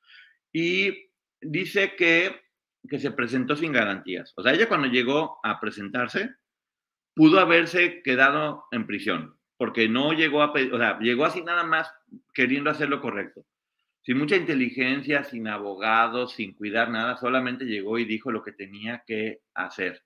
[0.52, 1.10] Y
[1.42, 2.46] dice que
[2.88, 4.34] que se presentó sin garantías.
[4.36, 6.36] O sea, ella cuando llegó a presentarse,
[7.14, 11.92] pudo haberse quedado en prisión, porque no llegó a o sea, llegó así nada más
[12.34, 13.46] queriendo hacer lo correcto.
[14.02, 19.04] Sin mucha inteligencia, sin abogados, sin cuidar nada, solamente llegó y dijo lo que tenía
[19.06, 20.04] que hacer.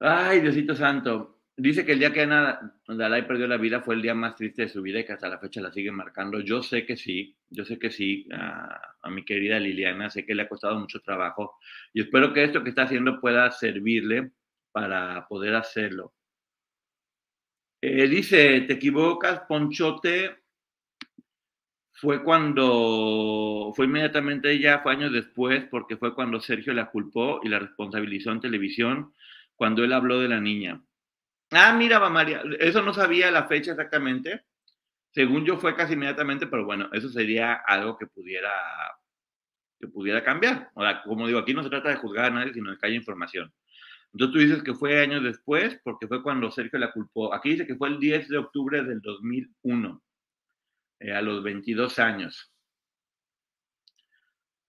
[0.00, 4.02] Ay, Diosito Santo, Dice que el día que Ana Dalai perdió la vida fue el
[4.02, 6.40] día más triste de su vida y que hasta la fecha la sigue marcando.
[6.40, 10.42] Yo sé que sí, yo sé que sí, a, mi querida Liliana, sé que le
[10.42, 11.58] ha costado mucho trabajo
[11.92, 14.32] y espero que esto que está haciendo pueda servirle
[14.72, 16.12] para poder hacerlo.
[17.80, 20.36] Eh, dice, te equivocas, Ponchote.
[21.92, 27.48] Fue cuando, fue inmediatamente ella, fue años después, porque fue cuando Sergio la culpó y
[27.48, 29.14] la responsabilizó en televisión,
[29.54, 30.82] cuando él habló de la niña.
[31.50, 34.44] Ah, mira, María, eso no sabía la fecha exactamente.
[35.12, 38.52] Según yo fue casi inmediatamente, pero bueno, eso sería algo que pudiera
[39.80, 40.70] que pudiera cambiar.
[40.74, 42.96] Ahora, como digo, aquí no se trata de juzgar a nadie, sino de que haya
[42.96, 43.52] información.
[44.12, 47.34] Entonces tú dices que fue años después, porque fue cuando Sergio la culpó.
[47.34, 50.02] Aquí dice que fue el 10 de octubre del 2001,
[51.00, 52.53] eh, a los 22 años.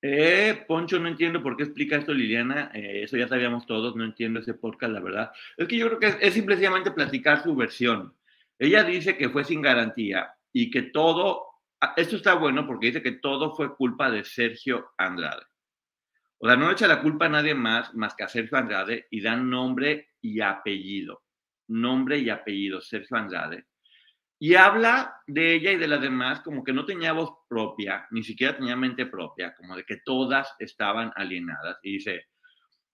[0.08, 2.70] Eh, Poncho, no entiendo por qué explica esto Liliana.
[2.76, 5.32] Eh, eso ya sabíamos todos, no entiendo ese podcast, la verdad.
[5.58, 8.13] Es que yo creo que es, simplemente platicar su versión.
[8.60, 11.48] Ella dice que fue sin garantía y que todo,
[11.82, 15.41] ah, esto está bueno porque dice que todo fue culpa de Sergio Andrade.
[16.38, 19.22] O sea, no echa la culpa a nadie más más que a Sergio Andrade y
[19.22, 21.24] dan nombre y apellido.
[21.68, 23.65] Nombre y apellido, Sergio Andrade.
[24.38, 28.24] Y habla de ella y de las demás como que no tenía voz propia, ni
[28.24, 31.78] siquiera tenía mente propia, como de que todas estaban alienadas.
[31.84, 32.26] Y dice,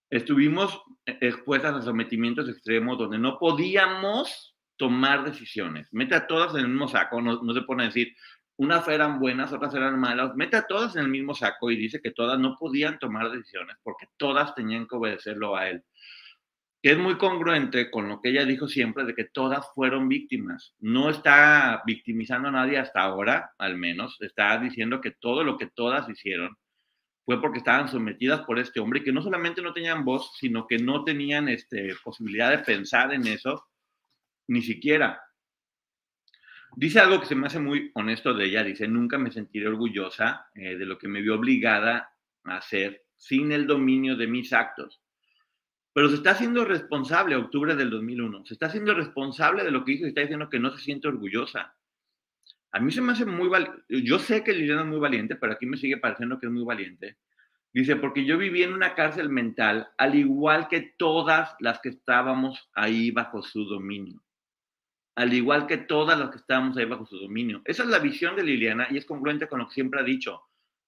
[0.10, 5.88] estuvimos expuestas a sometimientos extremos donde no podíamos tomar decisiones.
[5.92, 8.16] Mete a todas en el mismo saco, no, no se pone a decir,
[8.58, 12.02] unas eran buenas, otras eran malas, mete a todas en el mismo saco y dice
[12.02, 15.84] que todas no podían tomar decisiones porque todas tenían que obedecerlo a él
[16.82, 20.74] que es muy congruente con lo que ella dijo siempre de que todas fueron víctimas.
[20.80, 25.68] No está victimizando a nadie hasta ahora, al menos, está diciendo que todo lo que
[25.68, 26.58] todas hicieron
[27.24, 30.66] fue porque estaban sometidas por este hombre y que no solamente no tenían voz, sino
[30.66, 33.68] que no tenían este, posibilidad de pensar en eso,
[34.48, 35.22] ni siquiera.
[36.76, 40.48] Dice algo que se me hace muy honesto de ella, dice, nunca me sentiré orgullosa
[40.56, 42.12] eh, de lo que me vio obligada
[42.46, 45.00] a hacer sin el dominio de mis actos
[45.94, 49.94] pero se está haciendo responsable, octubre del 2001, se está haciendo responsable de lo que
[49.94, 51.76] hizo y está diciendo que no se siente orgullosa.
[52.72, 55.54] A mí se me hace muy valiente, yo sé que Liliana es muy valiente, pero
[55.54, 57.18] aquí me sigue pareciendo que es muy valiente.
[57.74, 62.70] Dice, porque yo viví en una cárcel mental, al igual que todas las que estábamos
[62.74, 64.22] ahí bajo su dominio.
[65.16, 67.62] Al igual que todas las que estábamos ahí bajo su dominio.
[67.66, 70.42] Esa es la visión de Liliana y es congruente con lo que siempre ha dicho.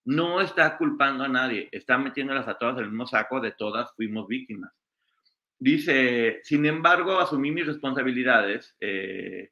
[0.06, 3.94] No está culpando a nadie, está metiéndolas a todas en el mismo saco de todas
[3.96, 4.72] fuimos víctimas.
[5.64, 8.76] Dice, sin embargo, asumí mis responsabilidades.
[8.82, 9.52] Eh...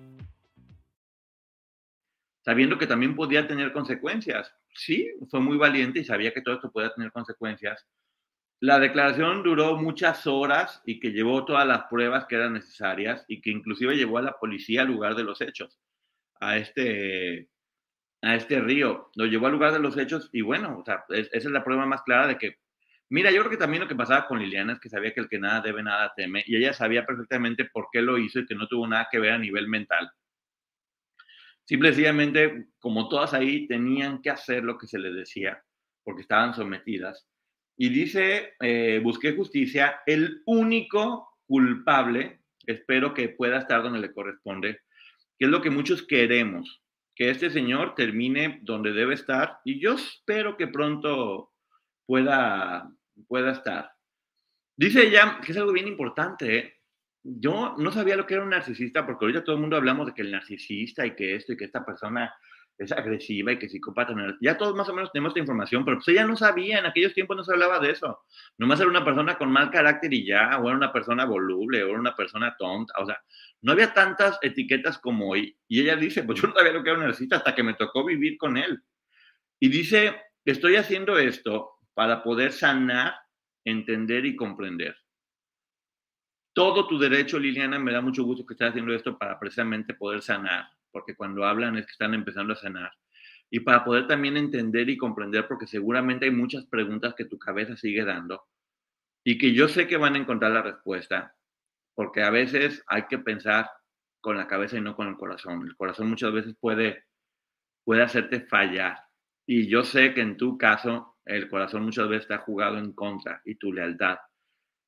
[2.41, 4.53] Sabiendo que también podía tener consecuencias.
[4.73, 7.85] Sí, fue muy valiente y sabía que todo esto podía tener consecuencias.
[8.59, 13.41] La declaración duró muchas horas y que llevó todas las pruebas que eran necesarias y
[13.41, 15.79] que inclusive llevó a la policía al lugar de los hechos,
[16.39, 17.49] a este,
[18.21, 19.11] a este río.
[19.15, 22.27] Lo llevó al lugar de los hechos y bueno, esa es la prueba más clara
[22.27, 22.57] de que
[23.11, 25.27] Mira, yo creo que también lo que pasaba con Liliana es que sabía que el
[25.27, 28.55] que nada debe, nada teme, y ella sabía perfectamente por qué lo hizo y que
[28.55, 30.09] no tuvo nada que ver a nivel mental.
[31.71, 35.63] Simplemente, como todas ahí, tenían que hacer lo que se les decía,
[36.03, 37.29] porque estaban sometidas.
[37.77, 44.81] Y dice, eh, busqué justicia, el único culpable, espero que pueda estar donde le corresponde,
[45.39, 46.83] que es lo que muchos queremos,
[47.15, 51.53] que este señor termine donde debe estar, y yo espero que pronto
[52.05, 52.91] pueda
[53.29, 53.91] pueda estar.
[54.75, 56.57] Dice ella que es algo bien importante.
[56.57, 56.80] ¿eh?
[57.23, 60.13] Yo no sabía lo que era un narcisista, porque ahorita todo el mundo hablamos de
[60.13, 62.33] que el narcisista y que esto y que esta persona
[62.77, 64.15] es agresiva y que psicópata.
[64.41, 67.13] Ya todos más o menos tenemos esta información, pero pues ella no sabía, en aquellos
[67.13, 68.21] tiempos no se hablaba de eso.
[68.57, 71.89] Nomás era una persona con mal carácter y ya, o era una persona voluble, o
[71.89, 73.21] era una persona tonta, o sea,
[73.61, 75.55] no había tantas etiquetas como hoy.
[75.67, 77.75] Y ella dice, pues yo no sabía lo que era un narcisista hasta que me
[77.75, 78.81] tocó vivir con él.
[79.59, 83.13] Y dice, estoy haciendo esto para poder sanar,
[83.63, 84.95] entender y comprender.
[86.53, 90.21] Todo tu derecho, Liliana, me da mucho gusto que estés haciendo esto para precisamente poder
[90.21, 92.91] sanar, porque cuando hablan es que están empezando a sanar.
[93.49, 97.77] Y para poder también entender y comprender, porque seguramente hay muchas preguntas que tu cabeza
[97.77, 98.43] sigue dando
[99.23, 101.35] y que yo sé que van a encontrar la respuesta,
[101.95, 103.69] porque a veces hay que pensar
[104.19, 105.67] con la cabeza y no con el corazón.
[105.67, 107.05] El corazón muchas veces puede,
[107.83, 108.97] puede hacerte fallar.
[109.45, 113.41] Y yo sé que en tu caso el corazón muchas veces está jugado en contra
[113.45, 114.17] y tu lealtad.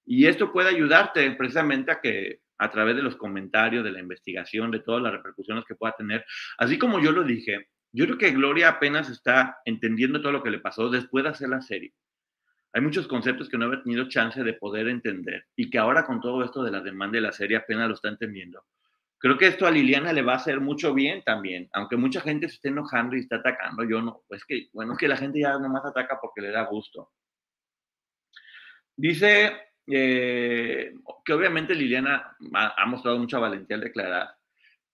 [0.05, 4.71] Y esto puede ayudarte precisamente a que a través de los comentarios, de la investigación,
[4.71, 6.25] de todas las repercusiones que pueda tener,
[6.57, 10.49] así como yo lo dije, yo creo que Gloria apenas está entendiendo todo lo que
[10.49, 11.93] le pasó después de hacer la serie.
[12.73, 16.19] Hay muchos conceptos que no había tenido chance de poder entender y que ahora con
[16.19, 18.65] todo esto de la demanda de la serie apenas lo está entendiendo.
[19.19, 22.49] Creo que esto a Liliana le va a hacer mucho bien también, aunque mucha gente
[22.49, 25.57] se esté enojando y está atacando, yo no, pues que, bueno, que la gente ya
[25.59, 27.11] nomás ataca porque le da gusto.
[28.97, 30.93] Dice eh,
[31.25, 34.35] que obviamente Liliana ha, mostrado mucha valentía al declarar,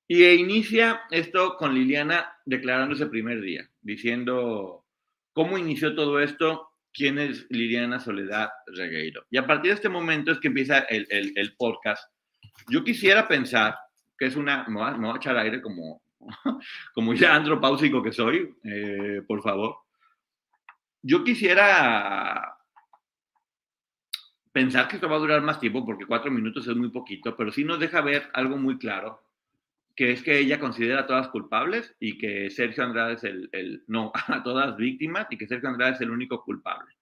[0.07, 4.85] y inicia esto con Liliana declarando ese primer día, diciendo
[5.33, 9.25] cómo inició todo esto quién es Liliana Soledad Regueiro.
[9.29, 12.11] Y a partir de este momento es que empieza el, el, el podcast.
[12.67, 13.75] Yo quisiera pensar
[14.17, 16.01] que es una, me voy a, a echar aire como,
[16.93, 19.77] como ya andropáusico que soy, eh, por favor.
[21.01, 22.58] Yo quisiera
[24.51, 27.51] pensar que esto va a durar más tiempo porque cuatro minutos es muy poquito, pero
[27.51, 29.23] sí nos deja ver algo muy claro,
[29.95, 33.83] que es que ella considera a todas culpables y que Sergio Andrade es el, el,
[33.87, 36.95] no, a todas víctimas y que Sergio Andrade es el único culpable,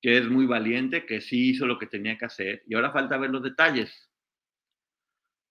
[0.00, 3.18] que es muy valiente, que sí hizo lo que tenía que hacer y ahora falta
[3.18, 4.10] ver los detalles.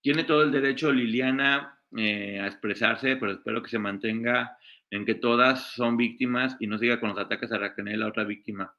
[0.01, 4.57] Tiene todo el derecho Liliana eh, a expresarse, pero espero que se mantenga
[4.89, 8.23] en que todas son víctimas y no siga con los ataques a Raquel, la otra
[8.23, 8.73] víctima.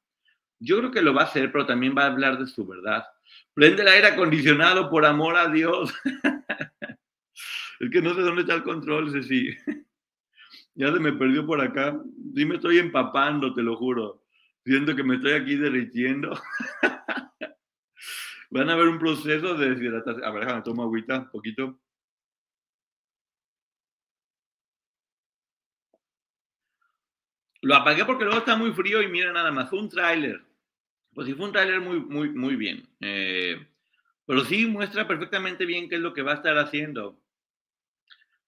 [0.59, 3.05] Yo creo que lo va a hacer, pero también va a hablar de su verdad.
[3.53, 5.93] Prende el aire acondicionado, por amor a Dios.
[7.79, 9.55] es que no sé dónde está el control, Ceci.
[10.75, 11.97] ya se me perdió por acá.
[12.35, 14.25] Sí me estoy empapando, te lo juro.
[14.65, 16.39] Siento que me estoy aquí derritiendo.
[18.51, 20.25] Van a ver un proceso de deshidratación.
[20.25, 21.79] A ver, déjame tomar agüita un poquito.
[27.61, 30.48] Lo apagué porque luego está muy frío y mira nada más, un tráiler.
[31.19, 32.87] Pues sí, fue un tráiler muy, muy, muy bien.
[33.01, 33.67] Eh,
[34.25, 37.19] pero sí muestra perfectamente bien qué es lo que va a estar haciendo.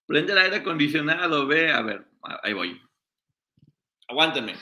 [0.06, 2.08] Prende el aire acondicionado, ve, a ver,
[2.42, 2.82] ahí voy.
[4.08, 4.56] Aguántenme.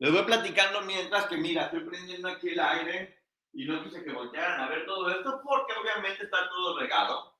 [0.00, 3.20] Les voy platicando mientras que, mira, estoy prendiendo aquí el aire
[3.52, 7.38] y no quise que voltearan a ver todo esto porque obviamente está todo regado.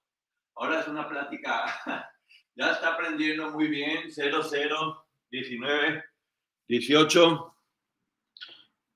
[0.55, 1.65] Ahora es una plática,
[2.55, 6.05] ya está prendiendo muy bien, 00, 19,
[6.69, 7.58] 18.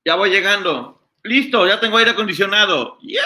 [0.04, 1.10] Ya voy llegando.
[1.22, 2.98] Listo, ya tengo aire acondicionado.
[3.00, 3.22] ¡Yeah!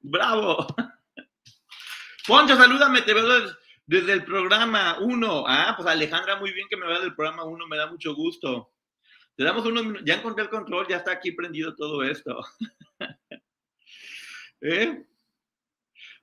[0.00, 0.66] ¡Bravo!
[2.26, 5.44] Poncho, salúdame, te veo desde, desde el programa 1.
[5.46, 8.72] Ah, pues Alejandra, muy bien que me vea del programa 1, me da mucho gusto.
[9.36, 10.04] Te damos unos minutos.
[10.06, 12.44] Ya encontré el control, ya está aquí prendido todo esto.
[14.60, 15.04] ¿Eh?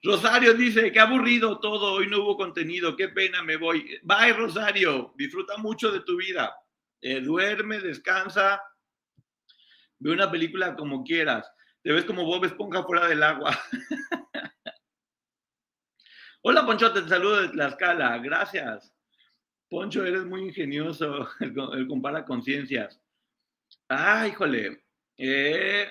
[0.03, 3.99] Rosario dice, qué aburrido todo, hoy no hubo contenido, qué pena, me voy.
[4.01, 6.55] Bye, Rosario, disfruta mucho de tu vida.
[7.01, 8.61] Eh, duerme, descansa,
[10.01, 11.49] ve una película como quieras.
[11.83, 13.57] Te ves como Bob Esponja fuera del agua.
[16.43, 18.91] Hola, Poncho, te saludo de Tlaxcala, gracias.
[19.69, 22.99] Poncho, eres muy ingenioso, el, compara conciencias.
[23.89, 24.83] Ah, híjole,
[25.17, 25.87] eh,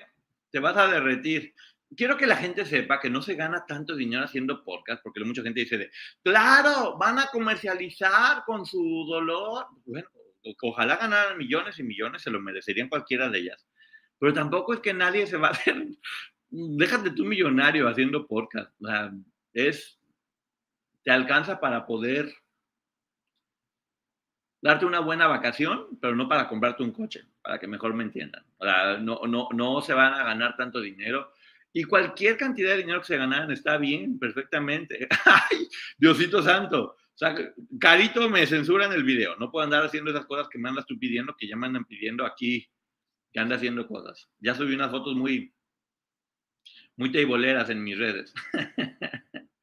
[0.50, 1.54] te vas a derretir.
[1.96, 5.42] Quiero que la gente sepa que no se gana tanto dinero haciendo podcast, porque mucha
[5.42, 5.90] gente dice de,
[6.22, 9.66] claro, van a comercializar con su dolor.
[9.84, 10.08] Bueno,
[10.62, 13.69] ojalá ganaran millones y millones, se lo merecerían cualquiera de ellas.
[14.20, 15.74] Pero tampoco es que nadie se va a hacer,
[16.50, 18.70] déjate tú millonario haciendo podcast.
[18.80, 19.10] O sea,
[19.54, 19.98] es,
[21.02, 22.32] te alcanza para poder
[24.62, 28.44] darte una buena vacación, pero no para comprarte un coche, para que mejor me entiendan.
[28.58, 31.32] O sea, no, no, no se van a ganar tanto dinero.
[31.72, 35.08] Y cualquier cantidad de dinero que se ganaran está bien, perfectamente.
[35.24, 36.96] ¡Ay, Diosito Santo!
[37.14, 37.34] O sea,
[37.78, 39.36] Carito me censura en el video.
[39.36, 41.84] No puedo andar haciendo esas cosas que me andas tú pidiendo, que ya me andan
[41.86, 42.68] pidiendo aquí,
[43.32, 44.28] que anda haciendo cosas.
[44.38, 45.54] Ya subí unas fotos muy,
[46.96, 48.34] muy teiboleras en mis redes.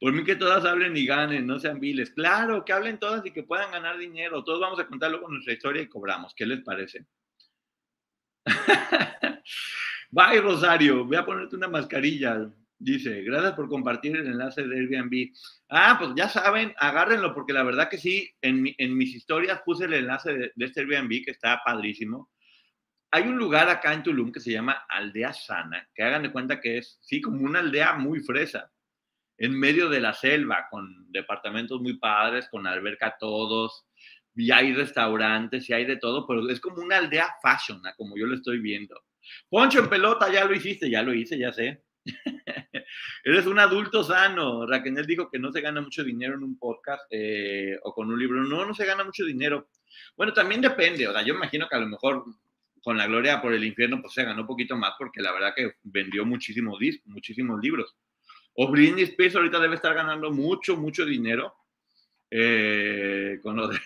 [0.00, 2.10] Por mí que todas hablen y ganen, no sean viles.
[2.10, 4.44] Claro, que hablen todas y que puedan ganar dinero.
[4.44, 6.34] Todos vamos a contar luego nuestra historia y cobramos.
[6.34, 7.06] ¿Qué les parece?
[10.10, 11.04] Bye, Rosario.
[11.04, 12.48] Voy a ponerte una mascarilla.
[12.78, 15.32] Dice, gracias por compartir el enlace de Airbnb.
[15.68, 19.60] Ah, pues ya saben, agárrenlo, porque la verdad que sí, en, mi, en mis historias
[19.64, 22.30] puse el enlace de, de, este Airbnb que está padrísimo.
[23.12, 26.60] Hay un lugar acá en Tulum que se llama Aldea Sana, que hagan de cuenta
[26.60, 28.70] que es, sí, como una aldea muy fresa
[29.36, 33.86] en medio de la selva, con departamentos muy padres, con alberca todos,
[34.34, 38.26] y hay restaurantes y hay de todo, pero es como una aldea fashion, como yo
[38.26, 39.00] lo estoy viendo.
[39.48, 41.82] Poncho en pelota, ya lo hiciste, ya lo hice, ya sé.
[43.24, 44.66] Eres un adulto sano.
[44.66, 48.18] Raquel dijo que no se gana mucho dinero en un podcast eh, o con un
[48.18, 48.42] libro.
[48.42, 49.68] No, no se gana mucho dinero.
[50.16, 51.06] Bueno, también depende.
[51.06, 52.24] O sea, yo imagino que a lo mejor
[52.82, 55.74] con la gloria por el infierno, pues se ganó poquito más porque la verdad que
[55.82, 57.96] vendió muchísimos discos, muchísimos libros.
[58.54, 61.54] O Britney Spears ahorita debe estar ganando mucho, mucho dinero
[62.30, 63.80] eh, con lo del.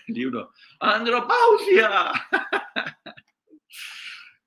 [0.79, 2.11] ¡Andropausia!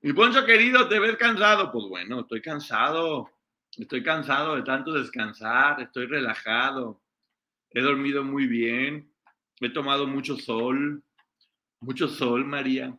[0.01, 1.71] Mi Poncho querido, te ves cansado.
[1.71, 3.29] Pues bueno, estoy cansado.
[3.77, 5.81] Estoy cansado de tanto descansar.
[5.81, 7.01] Estoy relajado.
[7.71, 9.11] He dormido muy bien.
[9.59, 11.03] He tomado mucho sol.
[11.81, 12.97] Mucho sol, María.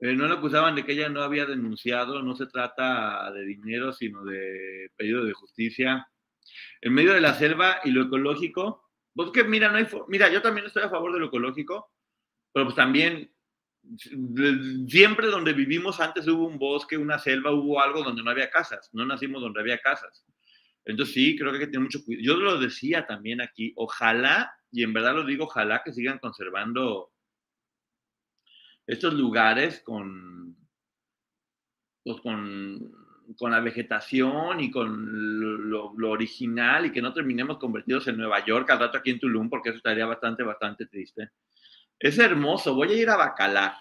[0.00, 2.22] Eh, no le acusaban de que ella no había denunciado.
[2.22, 6.06] No se trata de dinero, sino de pedido de justicia
[6.80, 10.66] en medio de la selva y lo ecológico, pues mira, no hay mira, yo también
[10.66, 11.90] estoy a favor de lo ecológico,
[12.52, 13.32] pero pues también
[14.88, 18.90] siempre donde vivimos antes hubo un bosque, una selva, hubo algo donde no había casas.
[18.92, 20.24] No nacimos donde había casas.
[20.84, 22.24] Entonces sí, creo que hay que tener mucho cuidado.
[22.24, 27.12] Yo lo decía también aquí, ojalá, y en verdad lo digo, ojalá que sigan conservando
[28.86, 30.56] estos lugares con,
[32.02, 32.92] pues con,
[33.36, 38.70] con la vegetación y con lo, original y que no terminemos convertidos en Nueva York
[38.70, 41.30] al rato aquí en Tulum, porque eso estaría bastante, bastante triste.
[41.98, 43.74] Es hermoso, voy a ir a Bacalar.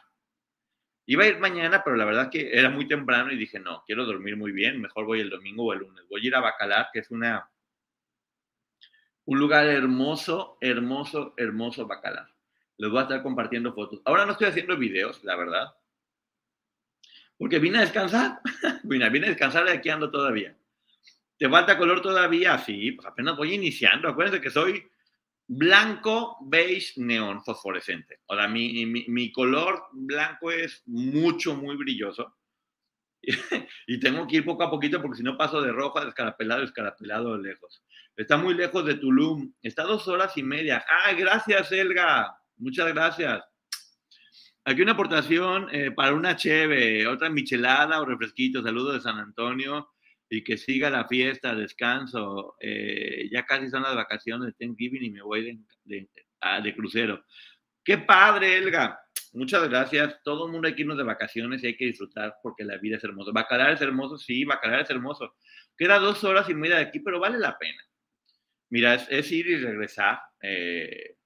[1.06, 4.06] Iba a ir mañana, pero la verdad que era muy temprano y dije, no, quiero
[4.06, 6.06] dormir muy bien, mejor voy el domingo o el lunes.
[6.10, 7.50] Voy a ir a Bacalar, que es una,
[9.26, 12.33] un lugar hermoso, hermoso, hermoso Bacalar.
[12.78, 14.02] Les voy a estar compartiendo fotos.
[14.06, 15.74] Ahora no estoy haciendo videos, la verdad,
[17.38, 18.40] porque vine a descansar.
[18.84, 20.56] vine, vine a descansar y aquí ando todavía.
[21.38, 22.58] ¿Te falta color todavía?
[22.58, 24.08] Sí, pues apenas voy iniciando.
[24.08, 24.88] Acuérdense que soy
[25.48, 28.22] blanco, beige, neón, fosforescente.
[28.28, 32.36] Ahora, mi, mi, mi color blanco es mucho, muy brilloso.
[33.88, 36.62] y tengo que ir poco a poquito porque si no paso de rojo a descarapelado,
[36.62, 37.84] descarapelado lejos.
[38.16, 39.54] Está muy lejos de Tulum.
[39.62, 40.86] Está dos horas y media.
[41.04, 42.38] ¡Ay, gracias, Elga!
[42.64, 43.44] Muchas gracias.
[44.64, 48.64] Aquí una aportación eh, para una cheve, otra michelada o refresquito.
[48.64, 49.90] Saludos de San Antonio
[50.30, 52.56] y que siga la fiesta, descanso.
[52.62, 57.26] Eh, ya casi son las vacaciones de Thanksgiving y me voy de, crucero.
[57.84, 58.98] ¡Qué padre, Elga!
[59.34, 60.24] Muchas gracias.
[60.24, 62.96] Todo el mundo hay que irnos de vacaciones y hay que disfrutar porque la vida
[62.96, 63.32] es hermosa.
[63.34, 65.36] Bacalar es hermoso, sí, Bacalar es hermoso.
[65.78, 67.84] Queda dos horas y media de aquí, pero vale la pena.
[68.70, 70.22] Mira, es, ir y regresar.
[70.42, 71.18] Eh,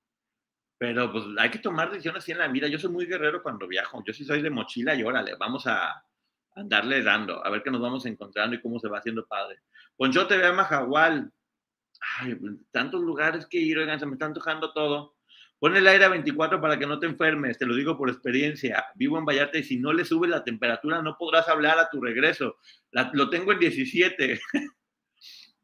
[0.78, 2.68] pero pues hay que tomar decisiones así en la vida.
[2.68, 4.04] Yo soy muy guerrero cuando viajo.
[4.06, 6.04] Yo sí soy de mochila y órale, vamos a,
[6.58, 9.60] andarle dando, a ver qué nos vamos encontrando y cómo se va haciendo padre.
[9.96, 11.32] Ponchote, ve a Majagual.
[12.20, 12.38] Ay,
[12.72, 15.16] tantos lugares que ir, oigan, se me está antojando todo.
[15.60, 18.86] Pon el aire a 24 para que no te enfermes, te lo digo por experiencia.
[18.96, 22.02] Vivo en Vallarta y si no le sube la temperatura no podrás hablar a tu
[22.02, 22.58] regreso.
[22.92, 24.40] lo tengo en 17.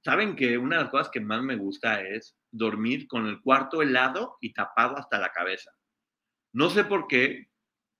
[0.04, 3.82] Saben que una de las cosas que más me gusta es dormir con el cuarto
[3.82, 5.72] helado y tapado hasta la cabeza.
[6.54, 7.50] No sé por qué,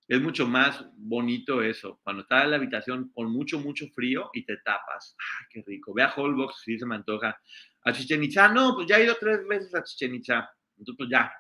[0.08, 4.46] es mucho más bonito eso, cuando estás en la habitación con mucho, mucho frío y
[4.46, 5.16] te tapas.
[5.18, 5.94] ¡Ay, qué rico!
[5.94, 7.36] Ve a Holbox, sí se me antoja.
[7.86, 10.50] A Chichen Itza, no, pues ya he ido tres veces a Chichen Itza.
[10.78, 11.34] Entonces, ya,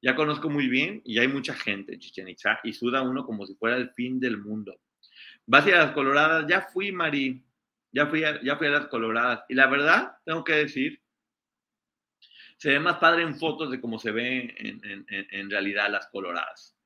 [0.00, 3.46] ya conozco muy bien y hay mucha gente en Chichen Itza y suda uno como
[3.46, 4.78] si fuera el fin del mundo.
[5.46, 7.42] Vas a ir a las Coloradas, ya fui, Mari,
[7.90, 9.44] ya fui, ya fui a las Coloradas.
[9.48, 11.01] Y la verdad, tengo que decir,
[12.62, 16.78] se ve más padre en fotos de cómo se ve en, en, realidad las Coloradas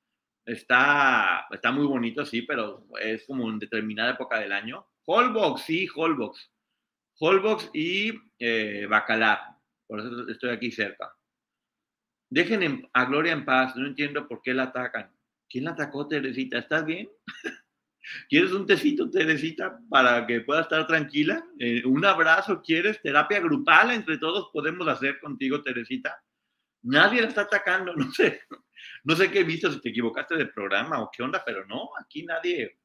[0.47, 4.87] está, está muy bonito, sí, pero es como en determinada época del año.
[5.05, 6.51] Holbox, sí, Holbox.
[7.18, 8.89] Holbox y eh.
[9.87, 11.14] Por eso estoy aquí cerca.
[12.31, 13.77] Dejen a Gloria en paz.
[13.77, 15.14] No entiendo por qué la atacan.
[15.47, 16.57] ¿Quién la atacó, Teresita?
[16.57, 17.11] ¿Estás bien?
[18.29, 21.45] ¿Quieres un tecito, Teresita, para que pueda estar tranquila?
[21.59, 23.01] Eh, ¿Un abrazo quieres?
[23.03, 26.23] ¿Terapia grupal entre todos podemos hacer contigo, Teresita?
[26.83, 28.43] Nadie la está atacando, no sé.
[29.05, 31.91] No sé qué he visto, si te equivocaste de programa o qué onda, pero no,
[32.01, 32.79] aquí nadie,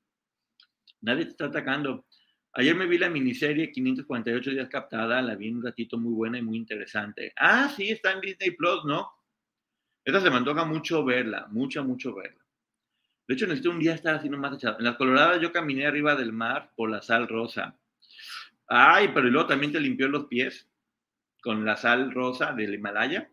[1.02, 2.06] nadie te está atacando.
[2.54, 6.42] Ayer me vi la miniserie 548 días captada, la vi un ratito muy buena y
[6.42, 7.34] muy interesante.
[7.38, 9.10] Ah, sí, está en Disney Plus, ¿no?
[10.04, 12.41] Esta se me antoja mucho verla, mucho, mucho verla.
[13.32, 14.78] De hecho, necesito un día estar haciendo más echado.
[14.80, 17.80] En las Coloradas yo caminé arriba del mar por la sal rosa.
[18.68, 20.70] Ay, pero luego también te limpió los pies
[21.42, 23.32] con la sal rosa del Himalaya.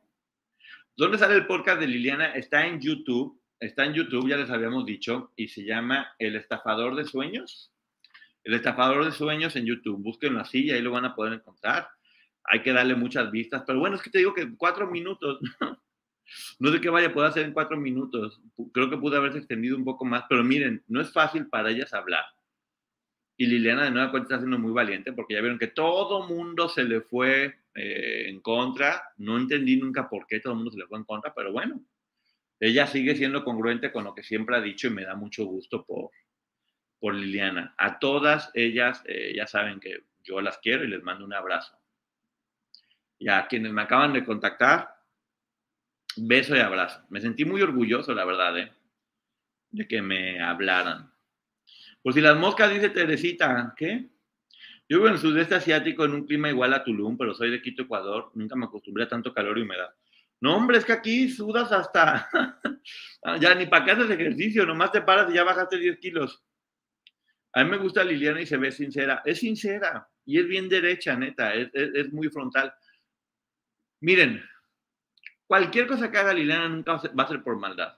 [0.97, 2.27] ¿Dónde sale el podcast de Liliana?
[2.27, 6.95] Está en YouTube, está en YouTube, ya les habíamos dicho, y se llama El Estafador
[6.95, 7.73] de Sueños.
[8.45, 11.89] El Estafador de Sueños en YouTube, búsquenlo así y ahí lo van a poder encontrar.
[12.45, 15.77] Hay que darle muchas vistas, pero bueno, es que te digo que cuatro minutos, no
[16.29, 18.41] sé qué vaya a poder hacer en cuatro minutos.
[18.73, 21.93] Creo que pudo haberse extendido un poco más, pero miren, no es fácil para ellas
[21.95, 22.25] hablar.
[23.37, 26.69] Y Liliana de nueva cuenta está siendo muy valiente porque ya vieron que todo mundo
[26.69, 29.13] se le fue eh, en contra.
[29.17, 31.81] No entendí nunca por qué todo el mundo se le fue en contra, pero bueno,
[32.59, 35.87] ella sigue siendo congruente con lo que siempre ha dicho y me da mucho gusto
[35.87, 36.11] por,
[36.99, 37.75] por Liliana.
[37.79, 41.79] A todas ellas eh, ya saben que yo las quiero y les mando un abrazo.
[43.21, 44.98] Y a quienes me acaban de contactar,
[46.27, 47.03] beso y abrazo.
[47.11, 48.73] Me sentí muy orgulloso, la verdad, ¿eh?
[49.71, 51.13] de que me hablaran.
[52.03, 54.09] Pues si las moscas, dice Teresita, ¿qué?
[54.89, 57.61] Yo vivo en el sudeste asiático en un clima igual a Tulum, pero soy de
[57.61, 58.31] Quito, Ecuador.
[58.35, 59.91] Nunca me acostumbré a tanto calor y humedad.
[60.41, 62.31] No, hombre, es que aquí sudas hasta.
[63.41, 66.43] ya ni para qué haces ejercicio, nomás te paras y ya bajaste 10 kilos.
[67.53, 69.21] A mí me gusta Liliana y se ve sincera.
[69.25, 71.55] Es sincera y es bien derecha, neta.
[71.55, 72.73] Es, es muy frontal.
[74.01, 74.43] Miren,
[75.49, 77.97] cualquier cosa que haga Liliana nunca va a ser por maldad.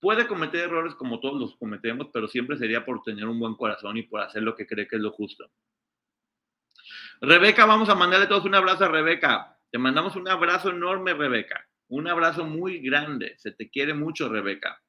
[0.00, 3.96] puede cometer errores como todos los cometemos, pero siempre sería por tener un buen corazón
[3.96, 5.50] y por hacer lo que cree que es lo justo.
[7.20, 9.58] Rebeca, vamos a mandarle todos un abrazo a Rebeca.
[9.70, 11.66] Te mandamos un abrazo enorme, Rebeca.
[11.88, 13.34] Un abrazo muy grande.
[13.36, 14.80] Se te quiere mucho, Rebeca.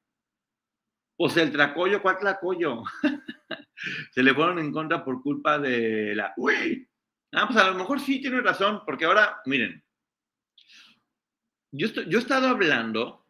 [1.16, 2.84] Pues el tracollo, ¿cuál tracollo?
[4.12, 6.32] Se le fueron en contra por culpa de la...
[6.36, 6.88] Uy,
[7.32, 9.84] ah, pues a lo mejor sí tiene razón, porque ahora, miren,
[11.72, 13.26] yo, yo he estado hablando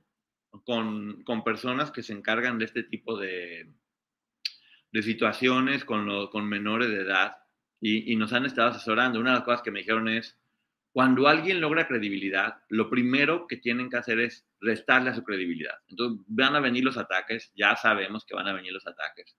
[0.64, 3.72] con, con, personas que se encargan de este tipo de,
[4.90, 7.36] de situaciones con, lo, con menores de edad
[7.80, 9.20] y, y, nos han estado asesorando.
[9.20, 10.38] Una de las cosas que me dijeron es,
[10.92, 15.74] cuando alguien logra credibilidad, lo primero que tienen que hacer es restarle a su credibilidad.
[15.88, 19.36] Entonces van a venir los ataques, ya sabemos que van a venir los ataques,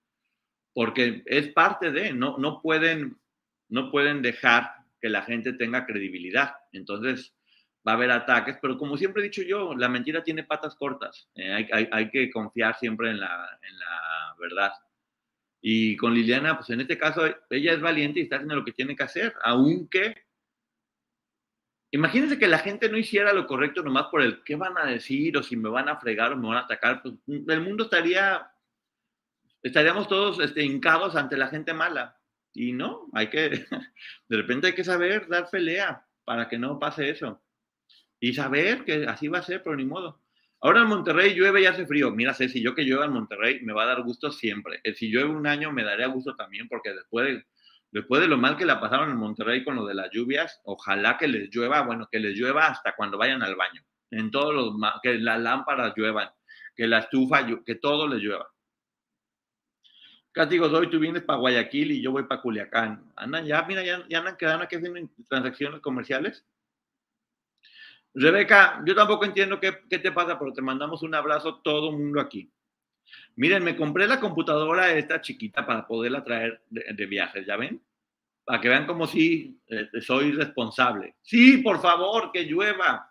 [0.72, 3.20] porque es parte de, no, no, pueden,
[3.68, 4.68] no pueden dejar
[5.00, 6.54] que la gente tenga credibilidad.
[6.72, 7.33] Entonces
[7.86, 11.28] va a haber ataques, pero como siempre he dicho yo, la mentira tiene patas cortas.
[11.34, 14.72] Eh, hay, hay, hay, que confiar siempre en la, en la verdad.
[15.60, 18.72] Y con Liliana, pues en este caso, ella es valiente y está haciendo lo que
[18.72, 20.24] tiene que hacer, aunque
[21.94, 25.36] Imagínense que la gente no hiciera lo correcto nomás por el qué van a decir
[25.36, 27.00] o si me van a fregar o me van a atacar.
[27.00, 28.50] Pues el mundo estaría,
[29.62, 32.18] estaríamos todos este, hincados ante la gente mala.
[32.52, 33.48] Y no, hay que,
[34.28, 37.40] de repente hay que saber dar pelea para que no pase eso.
[38.24, 40.22] Y saber que así va a ser, pero ni modo.
[40.62, 42.10] Ahora en Monterrey llueve y hace frío.
[42.10, 44.80] Mira, si yo que llueva en Monterrey me va a dar gusto siempre.
[44.82, 47.44] Eh, si llueve un año me daría gusto también porque después de
[47.90, 51.16] Después de lo mal que la pasaron en Monterrey con lo de las lluvias, ojalá
[51.16, 53.82] que les llueva, bueno, que les llueva hasta cuando vayan al baño.
[54.10, 56.30] En todos los, que las lámparas lluevan,
[56.74, 58.50] que la estufa, que todo les llueva.
[60.32, 63.12] Casi hoy tú vienes para Guayaquil y yo voy para Culiacán.
[63.14, 66.44] Andan ya, mira, ya, ya andan quedando aquí haciendo transacciones comerciales.
[68.14, 72.20] Rebeca, yo tampoco entiendo qué, qué te pasa, pero te mandamos un abrazo todo mundo
[72.20, 72.50] aquí.
[73.36, 77.82] Miren, me compré la computadora esta chiquita para poderla traer de, viajes, ¿ya ven?
[78.44, 81.16] Para que vean como si eh, soy responsable.
[81.22, 83.10] Sí, por favor, que llueva.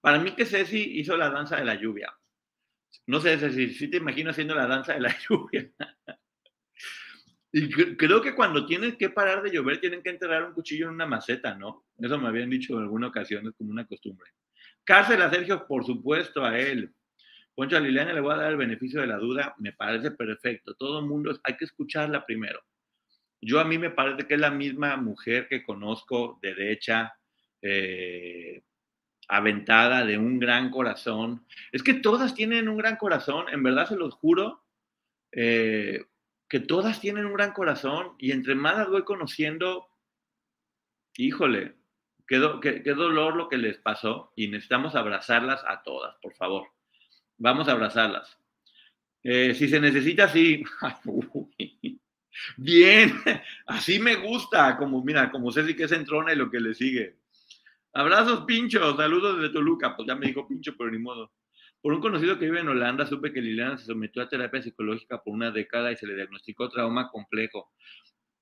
[0.00, 2.12] Para mí que Ceci hizo la danza de la lluvia.
[3.06, 5.70] No sé, Ceci, si te imagino haciendo la danza de la lluvia.
[7.56, 10.94] Y creo que cuando tienen que parar de llover, tienen que enterrar un cuchillo en
[10.94, 11.84] una maceta, ¿no?
[11.96, 14.28] Eso me habían dicho en alguna ocasión, es como una costumbre.
[14.82, 16.92] Cárcel a Sergio, por supuesto, a él.
[17.54, 20.74] Poncho, a Liliana le voy a dar el beneficio de la duda, me parece perfecto.
[20.74, 22.60] Todo el mundo, hay que escucharla primero.
[23.40, 27.14] Yo a mí me parece que es la misma mujer que conozco, derecha,
[27.62, 28.64] eh,
[29.28, 31.46] aventada, de un gran corazón.
[31.70, 34.64] Es que todas tienen un gran corazón, en verdad se los juro,
[35.30, 36.04] eh,
[36.48, 39.88] que todas tienen un gran corazón y entre más las voy conociendo,
[41.16, 41.76] híjole,
[42.26, 46.68] qué, dolor lo que les pasó y necesitamos abrazarlas a todas, por favor.
[47.38, 48.38] Vamos a abrazarlas.
[49.22, 50.62] Eh, si se necesita, sí.
[52.56, 53.12] Bien,
[53.66, 57.18] así me gusta, como mira, como Ceci que es entrona y lo que le sigue.
[57.92, 59.96] Abrazos, Pincho, saludos desde Toluca.
[59.96, 61.32] Pues ya me dijo Pincho, pero ni modo.
[61.84, 65.22] Por un conocido que vive en Holanda, supe que Liliana se sometió a terapia psicológica
[65.22, 67.72] por una década y se le diagnosticó trauma complejo.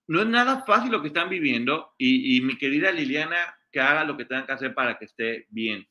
[0.06, 4.16] No es nada fácil lo que están viviendo y, mi querida Liliana, que haga lo
[4.16, 5.84] que tengan que hacer para que esté bien.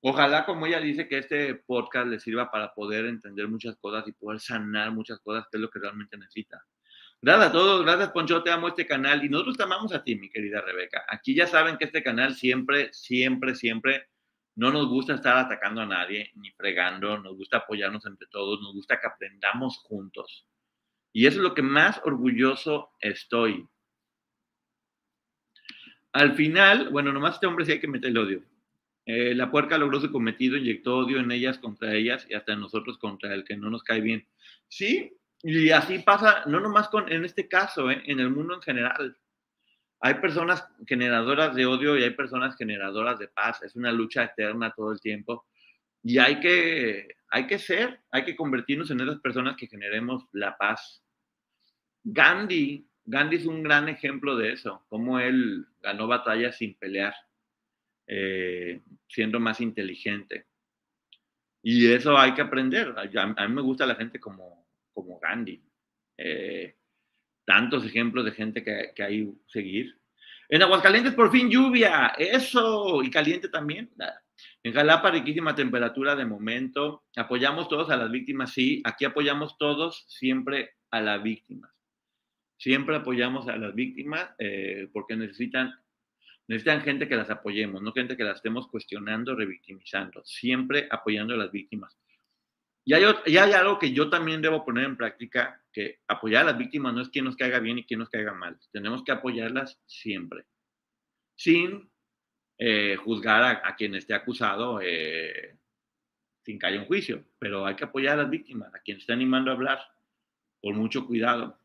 [0.00, 4.12] Ojalá, como ella dice, que este podcast le sirva para poder entender muchas cosas y
[4.12, 6.60] poder sanar muchas cosas, que es lo que realmente necesita.
[7.22, 10.16] Gracias a todos, gracias Poncho, te amo este canal y nosotros te amamos a ti,
[10.16, 11.04] mi querida Rebeca.
[11.08, 14.08] Aquí ya saben que este canal siempre, siempre, siempre
[14.56, 18.72] no nos gusta estar atacando a nadie ni fregando, nos gusta apoyarnos entre todos, nos
[18.72, 20.46] gusta que aprendamos juntos.
[21.12, 23.68] Y eso es lo que más orgulloso estoy.
[26.12, 28.44] Al final, bueno, nomás este hombre sí hay que meterle odio.
[29.06, 32.60] Eh, la puerca logró su cometido, inyectó odio en ellas contra ellas y hasta en
[32.60, 34.26] nosotros contra el que no nos cae bien.
[34.68, 38.62] Sí, y así pasa, no nomás con, en este caso, eh, en el mundo en
[38.62, 39.16] general.
[40.04, 43.62] Hay personas generadoras de odio y hay personas generadoras de paz.
[43.62, 45.46] Es una lucha eterna todo el tiempo.
[46.02, 50.58] Y hay que, hay que ser, hay que convertirnos en esas personas que generemos la
[50.58, 51.02] paz.
[52.02, 57.14] Gandhi, Gandhi es un gran ejemplo de eso, cómo él ganó batallas sin pelear
[58.06, 60.48] eh, siendo más inteligente.
[61.62, 62.94] Y eso hay que aprender.
[62.94, 65.64] A, mí me gusta la gente como, como Gandhi.
[66.18, 66.76] Eh,
[67.44, 69.98] tantos ejemplos de gente que, que hay seguir.
[70.48, 73.90] En Aguascalientes por fin lluvia, eso, y caliente también.
[74.62, 77.04] En Jalapa riquísima temperatura de momento.
[77.16, 78.82] Apoyamos todos a las víctimas, sí.
[78.84, 81.70] Aquí apoyamos todos siempre a las víctimas.
[82.56, 85.74] Siempre apoyamos a las víctimas eh, porque necesitan
[86.46, 91.38] Necesitan gente que las apoyemos, no gente que las estemos cuestionando, revictimizando, siempre apoyando a
[91.38, 91.96] las víctimas.
[92.84, 96.52] Y hay, y hay algo que yo también debo poner en práctica, que apoyar a
[96.52, 98.58] las víctimas no es quien nos caiga bien y quien nos caiga mal.
[98.70, 100.44] Tenemos que apoyarlas siempre,
[101.34, 101.90] sin
[102.58, 105.56] eh, juzgar a, quien esté acusado eh,
[106.44, 107.24] sin que haya un juicio.
[107.38, 109.80] Pero hay que apoyar a las víctimas, a quien esté animando a hablar,
[110.60, 111.58] con mucho cuidado.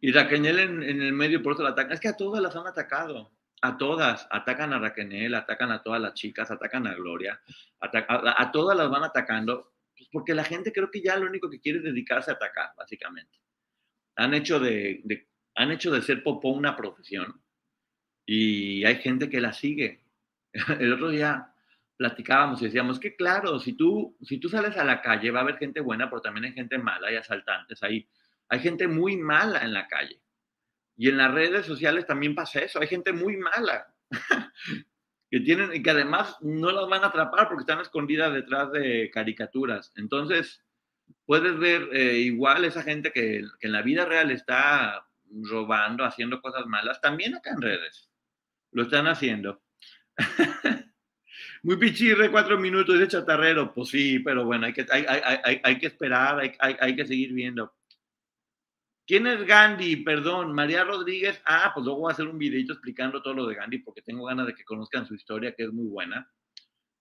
[0.00, 1.92] Y Raquel en, el medio por eso la atacan.
[1.92, 3.32] Es que a todas las han atacado
[3.62, 7.40] a todas, atacan a Raquel, atacan a todas las chicas, atacan a Gloria,
[7.80, 11.60] a, todas las van atacando, pues, porque la gente creo que ya lo único que
[11.60, 13.38] quiere es dedicarse a atacar, básicamente.
[14.16, 15.02] Han hecho de,
[15.54, 17.42] han hecho de ser popó una profesión
[18.26, 20.04] y hay gente que la sigue.
[20.78, 21.52] El otro día
[21.96, 25.42] platicábamos y decíamos que claro, si tú, si tú sales a la calle va a
[25.42, 28.08] haber gente buena, pero también hay gente mala, hay asaltantes, hay,
[28.48, 30.18] hay gente muy mala en la calle.
[31.00, 32.78] Y en las redes sociales también pasa eso.
[32.78, 33.86] Hay gente muy mala
[35.30, 39.10] que tienen y que además no las van a atrapar porque están escondidas detrás de
[39.10, 39.94] caricaturas.
[39.96, 40.62] Entonces,
[41.24, 46.42] puedes ver eh, igual esa gente que, que, en la vida real está robando, haciendo
[46.42, 48.10] cosas malas, también acá en redes.
[48.70, 49.62] Lo están haciendo.
[51.62, 53.72] Muy pichirre, cuatro minutos de chatarrero.
[53.72, 57.74] Pues sí, pero bueno, hay que, hay, hay, hay que esperar, hay, que seguir viendo.
[59.10, 59.96] ¿Quién es Gandhi?
[59.96, 61.42] Perdón, María Rodríguez.
[61.44, 64.26] Ah, pues luego voy a hacer un videito explicando todo lo de Gandhi porque tengo
[64.26, 66.30] ganas de que conozcan su historia, que es muy buena.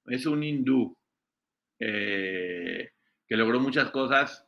[0.06, 0.98] Es un hindú
[1.78, 2.94] eh,
[3.28, 4.44] que logró muchas cosas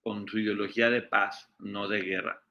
[0.00, 2.44] con su ideología de paz, no de guerra.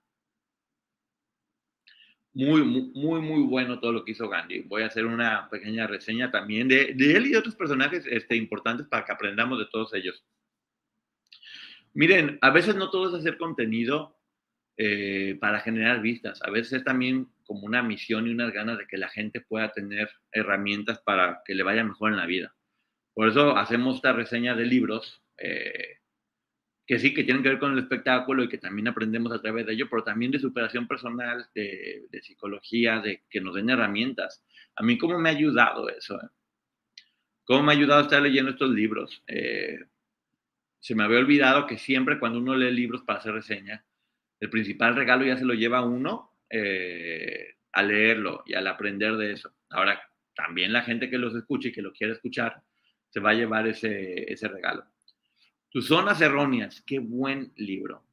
[2.34, 4.64] Muy, muy, muy bueno todo lo que hizo Gandhi.
[4.64, 8.36] Voy a hacer una pequeña reseña también de, de él y de otros personajes este,
[8.36, 10.22] importantes para que aprendamos de todos ellos.
[11.94, 14.19] Miren, a veces no todo es hacer contenido,
[14.82, 16.42] eh, para generar vistas.
[16.42, 19.74] A veces es también como una misión y unas ganas de que la gente pueda
[19.74, 22.56] tener herramientas para que le vaya mejor en la vida.
[23.14, 25.98] Por eso hacemos esta reseña de libros eh,
[26.88, 29.66] que sí, que tienen que ver con el espectáculo y que también aprendemos a través
[29.66, 34.46] de ello, pero también de superación personal, de, psicología, de que nos den herramientas.
[34.78, 36.16] A mí, ¿cómo me ha ayudado eso?
[36.22, 36.30] Eh?
[37.44, 39.22] ¿Cómo me ha ayudado estar leyendo estos libros?
[40.82, 43.84] se me había olvidado que siempre cuando uno lee libros para hacer reseña,
[44.40, 49.34] el principal regalo ya se lo lleva uno eh, a leerlo y al aprender de
[49.34, 49.54] eso.
[49.70, 50.02] Ahora,
[50.36, 52.64] también la gente que los escuche y que lo quiere escuchar,
[53.10, 54.86] se va a llevar ese, ese regalo.
[55.70, 58.04] Tus zonas erróneas, qué buen libro,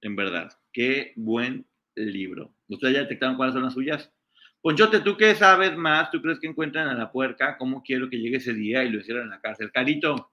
[0.00, 2.54] en verdad, qué buen libro.
[2.68, 4.12] ¿Ustedes ya detectaron cuáles son las suyas?
[4.60, 6.10] Ponchote, ¿tú qué sabes más?
[6.10, 7.56] ¿Tú crees que encuentran a la puerca?
[7.56, 9.72] ¿Cómo quiero que llegue ese día y lo hicieran en la cárcel?
[9.72, 10.32] Carito,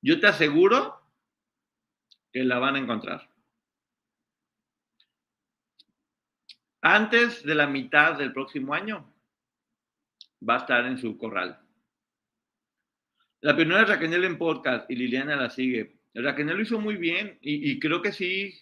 [0.00, 1.00] yo te aseguro
[2.32, 3.28] que la van a encontrar.
[6.94, 9.12] Antes de la mitad del próximo año
[10.48, 11.58] va a estar en su corral.
[13.40, 15.96] La primera es Raquel en podcast y Liliana la sigue.
[16.14, 18.54] Raquel lo hizo muy bien y, creo que sí.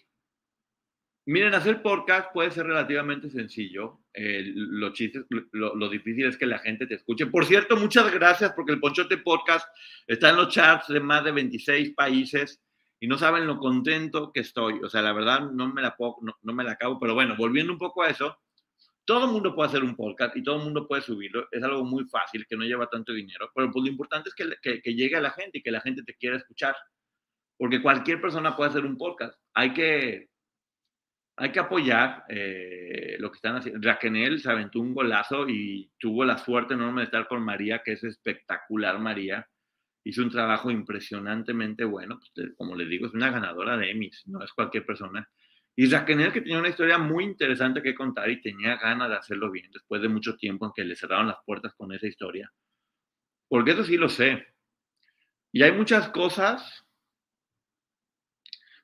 [1.27, 4.01] Miren, hacer podcast puede ser relativamente sencillo.
[4.15, 4.91] lo,
[5.51, 7.27] lo, lo, difícil es que la gente te escuche.
[7.27, 9.67] Por cierto, muchas gracias porque el Ponchote Podcast
[10.07, 12.64] está en los charts de más de 26 países
[13.05, 14.79] y no saben lo contento que estoy.
[14.83, 17.71] O sea, la verdad no me la, puedo, no, me la acabo, pero bueno, volviendo
[17.71, 18.39] un poco a eso,
[19.05, 21.47] todo el mundo puede hacer un podcast y todo el mundo puede subirlo.
[21.51, 24.81] Es algo muy fácil, que no lleva tanto dinero, pero pues lo importante es que,
[24.81, 26.75] que, llegue a la gente y que la gente te quiera escuchar.
[27.59, 29.39] Porque cualquier persona puede hacer un podcast.
[29.53, 30.29] Hay que,
[31.37, 33.87] hay que apoyar eh, lo que están haciendo.
[33.87, 37.91] Raquel se aventó un golazo y tuvo la suerte enorme de estar con María, que
[37.91, 39.47] es espectacular María
[40.05, 44.41] hizo un trabajo impresionantemente bueno, pues, como les digo, es una ganadora de Emmys, no
[44.43, 45.27] es cualquier persona.
[45.75, 49.51] Y Raquel, que tenía una historia muy interesante que contar y tenía ganas de hacerlo
[49.51, 52.53] bien después de mucho tiempo en que le cerraron las puertas con esa historia.
[53.49, 54.47] Porque eso sí lo sé.
[55.51, 56.85] Y hay muchas cosas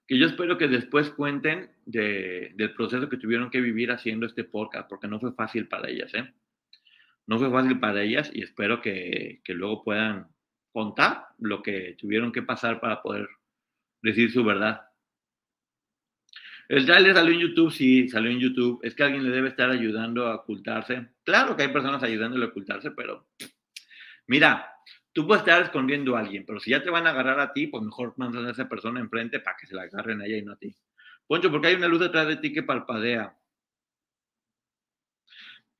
[0.08, 4.90] que yo espero que después cuenten del proceso que tuvieron que vivir haciendo este podcast,
[4.90, 6.34] porque no fue fácil para ellas, ¿eh?
[7.28, 10.31] No fue fácil para ellas y espero que, que luego puedan
[10.72, 13.28] contar lo que tuvieron que pasar para poder
[14.02, 14.82] decir su verdad.
[16.68, 18.80] El trailer salió en YouTube, sí, salió en YouTube.
[18.82, 21.10] Es que alguien le debe estar ayudando a ocultarse.
[21.24, 23.28] Claro que hay personas ayudándole a ocultarse, pero
[24.28, 24.74] mira,
[25.12, 27.68] tú puedes estar escondiendo a alguien, pero si ya te van a agarrar a ti,
[27.68, 30.44] pues mejor mandas a esa persona enfrente para que se la agarren a ella y
[30.44, 30.74] no a ti.
[31.28, 33.36] Poncho, porque hay una luz detrás de ti que parpadea.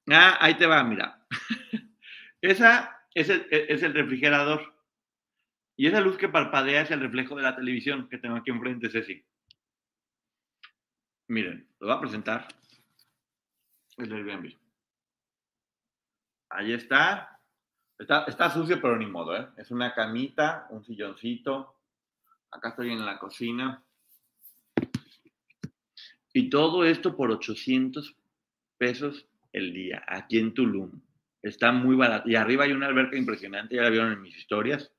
[0.10, 1.26] Ah, ahí te va, mira.
[2.42, 4.74] Esa es el, es el refrigerador.
[5.82, 8.92] Y esa luz que parpadea es el reflejo de la televisión que tengo aquí enfrente,
[8.92, 9.26] Ceci.
[11.28, 12.48] Miren, lo voy a presentar.
[13.98, 14.54] El Airbnb.
[16.52, 17.42] Ahí está.
[17.98, 19.48] Está, está sucio, pero ni modo, ¿eh?
[19.58, 21.80] Es una camita, un silloncito.
[22.52, 23.84] Acá estoy en la cocina.
[26.32, 28.16] Y todo esto por 800
[28.78, 31.02] pesos el día, aquí en Tulum.
[31.42, 32.30] Está muy barato.
[32.30, 34.92] Y arriba hay una alberca impresionante, ya la vieron en mis historias.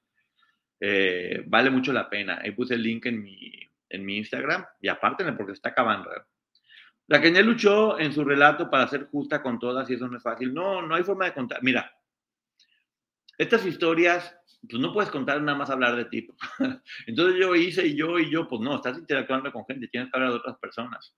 [0.84, 2.40] Eh, vale mucho la pena.
[2.42, 3.52] Ahí puse el link en mi,
[3.88, 6.10] en mi Instagram y apártenle porque está acabando.
[7.06, 10.52] Kenia luchó en su relato para ser justa con todas y eso no es fácil.
[10.52, 11.62] No, no hay forma de contar.
[11.62, 11.88] Mira,
[13.38, 14.36] estas historias,
[14.68, 16.26] pues no puedes contar nada más hablar de ti.
[17.06, 20.16] Entonces yo hice y yo y yo, pues no, estás interactuando con gente, tienes que
[20.16, 21.14] hablar de otras personas.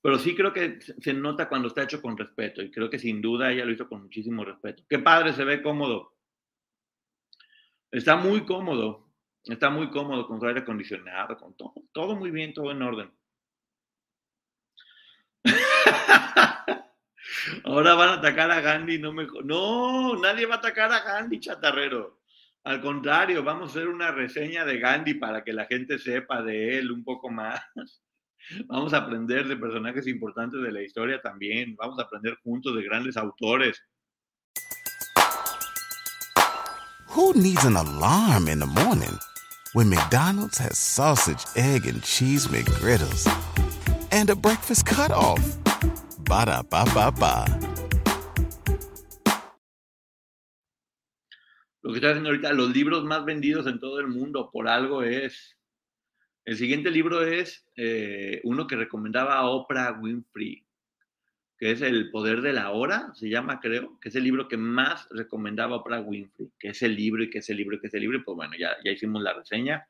[0.00, 3.20] Pero sí creo que se nota cuando está hecho con respeto y creo que sin
[3.20, 4.82] duda ella lo hizo con muchísimo respeto.
[4.88, 6.15] Qué padre, se ve cómodo.
[7.90, 9.12] Está muy cómodo,
[9.44, 13.12] está muy cómodo con su aire acondicionado, con todo, todo muy bien, todo en orden.
[17.64, 19.26] Ahora van a atacar a Gandhi, no me...
[19.44, 22.20] No, nadie va a atacar a Gandhi, chatarrero.
[22.64, 26.78] Al contrario, vamos a hacer una reseña de Gandhi para que la gente sepa de
[26.78, 27.60] él un poco más.
[28.66, 31.74] Vamos a aprender de personajes importantes de la historia también.
[31.76, 33.82] Vamos a aprender juntos de grandes autores.
[37.16, 39.18] Who needs an alarm in the morning
[39.72, 43.24] when McDonald's has sausage, egg, and cheese McGriddles
[44.12, 45.40] and a breakfast cutoff?
[46.28, 47.46] Ba da ba ba ba.
[51.80, 55.02] Lo que está haciendo ahorita, los libros más vendidos en todo el mundo, por algo
[55.02, 55.56] es.
[56.44, 60.65] El siguiente libro es eh, uno que recomendaba Oprah Winfrey,
[61.58, 64.56] que es El Poder de la Hora, se llama, creo, que es el libro que
[64.56, 67.86] más recomendaba Oprah Winfrey, que es el libro y que es el libro y que
[67.86, 69.86] es el libro, y pues bueno, ya, ya hicimos la reseña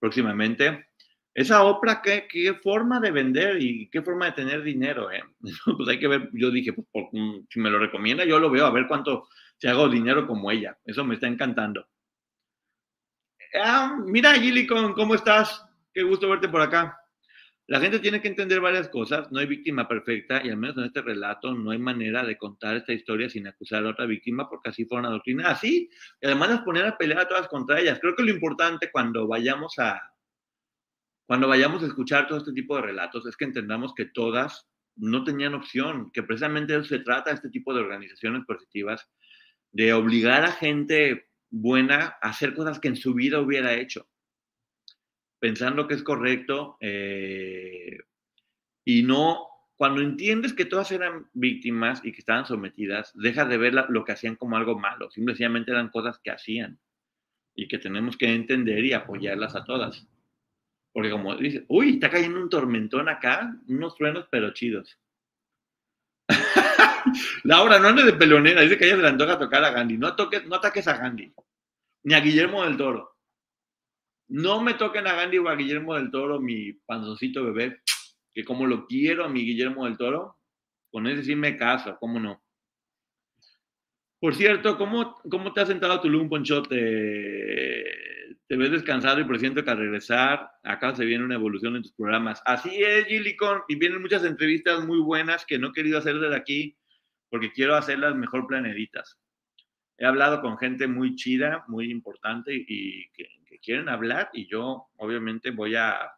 [0.00, 0.88] próximamente.
[1.32, 5.22] Esa Oprah, ¿qué, ¿qué, forma de vender y qué forma de tener dinero, ¿eh?
[5.76, 8.66] Pues hay que ver, yo dije, pues, mm, si me lo recomienda, yo lo veo,
[8.66, 11.86] a ver cuánto, si hago dinero como ella, eso me está encantando.
[13.54, 15.64] Ah, mira, Gillicon, ¿cómo estás?
[15.92, 16.98] Qué gusto verte por acá.
[17.66, 19.32] La gente tiene que entender varias cosas.
[19.32, 22.76] No hay víctima perfecta y al menos en este relato no hay manera de contar
[22.76, 25.60] esta historia sin acusar a otra víctima porque así fueron adoctrinadas.
[25.60, 25.88] Sí,
[26.20, 27.98] y además las poner a pelear a todas contra ellas.
[28.00, 30.00] Creo que lo importante cuando vayamos a
[31.26, 35.24] cuando vayamos a escuchar todo este tipo de relatos es que entendamos que todas no
[35.24, 39.08] tenían opción, que precisamente se trata este tipo de organizaciones positivas,
[39.72, 44.06] de obligar a gente buena a hacer cosas que en su vida hubiera hecho
[45.38, 47.98] pensando que es correcto eh,
[48.84, 53.74] y no, cuando entiendes que todas eran víctimas y que estaban sometidas, dejas de ver
[53.88, 56.78] lo que hacían como algo malo, simplemente eran cosas que hacían
[57.54, 60.06] y que tenemos que entender y apoyarlas a todas.
[60.92, 64.98] Porque como dice, uy, está cayendo un tormentón acá, unos truenos pero chidos.
[67.44, 69.98] Laura, no andes de pelonera, dice que ella se le antoja tocar a Gandhi.
[69.98, 71.32] No, toques, no ataques a Gandhi,
[72.04, 73.13] ni a Guillermo del Toro.
[74.28, 77.82] No me toquen a Gandhi o a Guillermo del Toro, mi panzoncito bebé,
[78.32, 80.38] que como lo quiero a mi Guillermo del Toro,
[80.90, 82.42] con ese sí me caso, ¿cómo no?
[84.20, 87.84] Por cierto, ¿cómo, cómo te has sentado Tulum, Ponchote?
[88.46, 91.92] Te ves descansado y presiento que al regresar acá se viene una evolución en tus
[91.92, 92.40] programas.
[92.46, 96.36] Así es, Gillicon, y vienen muchas entrevistas muy buenas que no he querido hacer desde
[96.36, 96.76] aquí
[97.28, 99.18] porque quiero hacerlas mejor planeritas.
[99.98, 103.28] He hablado con gente muy chida, muy importante y que,
[103.64, 106.12] quieren hablar y yo obviamente voy a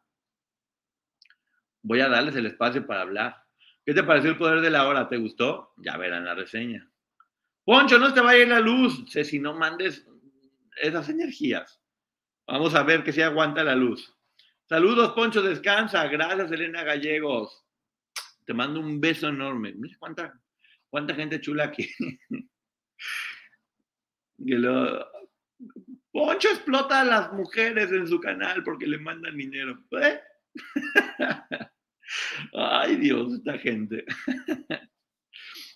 [1.82, 3.36] voy a darles el espacio para hablar.
[3.84, 5.08] ¿Qué te pareció el poder de la hora?
[5.08, 5.72] ¿Te gustó?
[5.76, 6.90] Ya verán la reseña.
[7.64, 9.04] Poncho, no te vaya la luz.
[9.08, 10.04] Si no mandes
[10.82, 11.80] esas energías.
[12.46, 14.12] Vamos a ver que se aguanta la luz.
[14.68, 16.06] Saludos, Poncho, descansa.
[16.08, 17.64] Gracias, Elena Gallegos.
[18.44, 19.72] Te mando un beso enorme.
[19.74, 20.40] Mira cuánta,
[20.90, 21.88] cuánta gente chula aquí.
[24.44, 25.06] que lo,
[26.16, 29.78] Poncho explota a las mujeres en su canal porque le mandan dinero.
[30.00, 30.18] ¿Eh?
[32.54, 34.02] Ay, Dios, esta gente.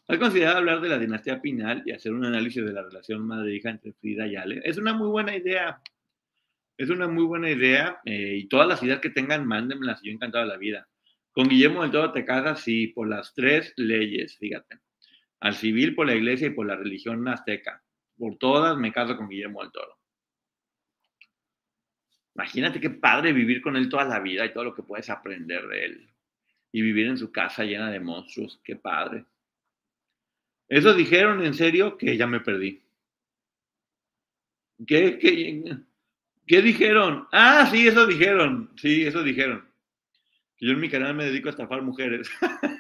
[0.09, 3.69] ¿Has considerado hablar de la dinastía Pinal y hacer un análisis de la relación madre-hija
[3.69, 4.63] entre Frida y Ale?
[4.65, 5.83] Es una muy buena idea.
[6.79, 8.01] Es una muy buena idea.
[8.07, 10.01] Eh, y todas las ideas que tengan, mándenmelas.
[10.03, 10.89] Yo encantado de la vida.
[11.33, 14.79] Con Guillermo del Todo te casas, sí, por las tres leyes, fíjate.
[15.41, 17.83] Al civil, por la iglesia y por la religión azteca.
[18.17, 20.00] Por todas me caso con Guillermo del Toro.
[22.41, 25.69] Imagínate qué padre vivir con él toda la vida y todo lo que puedes aprender
[25.69, 26.11] de él.
[26.73, 29.27] Y vivir en su casa llena de monstruos, qué padre.
[30.71, 32.83] Eso dijeron en serio que ya me perdí.
[34.87, 35.19] ¿Qué,
[36.47, 37.27] qué, dijeron?
[37.33, 38.71] Ah, sí, eso dijeron.
[38.77, 39.69] Sí, eso dijeron.
[40.61, 42.31] Yo en mi canal me dedico a estafar mujeres.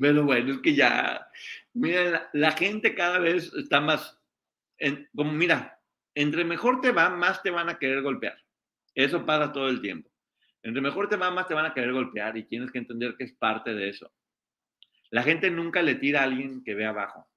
[0.00, 1.26] Pero bueno, es que ya,
[1.74, 4.18] mira, la, la gente cada vez está más,
[4.78, 5.77] en- como mira,
[6.20, 8.36] entre mejor te va, más te van a querer golpear.
[8.92, 10.10] Eso pasa todo el tiempo.
[10.64, 13.22] Entre mejor te va, más te van a querer golpear y tienes que entender que
[13.22, 14.12] es parte de eso.
[15.10, 17.30] La gente nunca le tira a alguien que ve abajo.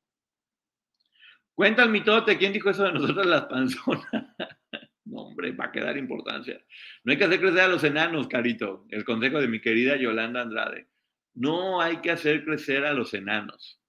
[1.54, 4.04] Cuenta el mitote, ¿quién dijo eso de nosotros las panzonas?
[5.06, 6.60] no, hombre, va a quedar importancia.
[7.04, 8.88] No hay que hacer crecer a los enanos, Carito.
[8.90, 10.88] El consejo de mi querida Yolanda Andrade.
[11.36, 13.80] No hay que hacer crecer a los enanos.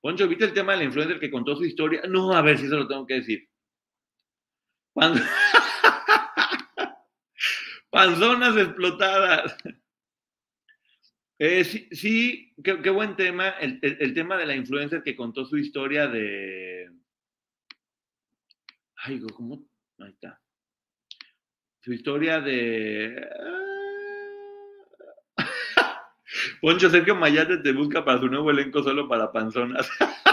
[0.00, 2.02] Poncho, ¿viste el tema de la influencer que contó su historia?
[2.08, 3.47] No, a ver si se lo tengo que decir.
[4.98, 5.14] Pan-
[7.90, 9.56] Panzonas explotadas.
[11.38, 13.50] Eh, sí, qué, buen tema.
[13.60, 16.90] El, tema de la influencer que contó su historia de.
[18.96, 19.64] Ay, ¿cómo?
[20.00, 20.40] Ahí está.
[21.80, 23.24] Su historia de.
[26.60, 29.88] Poncho Sergio Mayate te busca para su nuevo elenco solo para panzonas.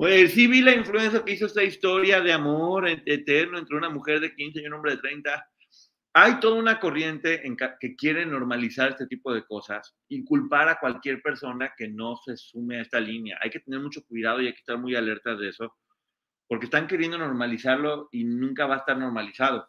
[0.00, 3.90] Güey, sí vi la influencer que hizo esta historia de amor et- eterno entre una
[3.90, 5.46] mujer de 15 y un hombre de 30.
[6.14, 10.78] Hay toda una corriente en que quiere normalizar este tipo de cosas y culpar a
[10.80, 13.38] cualquier persona que no se sume a esta línea.
[13.42, 15.76] Hay que tener mucho cuidado y hay que estar muy alerta de eso,
[16.48, 19.68] porque están queriendo normalizarlo y nunca va a estar normalizado.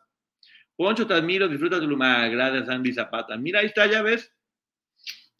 [0.78, 2.26] Poncho, te admiro, disfruta tu luma.
[2.30, 3.36] Gracias, Andy Zapata.
[3.36, 4.34] Mira, ahí está, ya ves.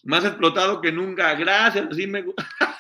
[0.04, 1.34] Más explotado que nunca.
[1.36, 2.36] Gracias, así me gu-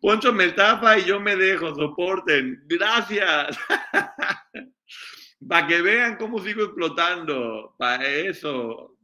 [0.00, 2.62] Poncho me tapa y yo me dejo, soporten.
[2.66, 3.58] Gracias.
[5.48, 7.74] Para que vean cómo sigo explotando.
[7.78, 8.96] Para eso.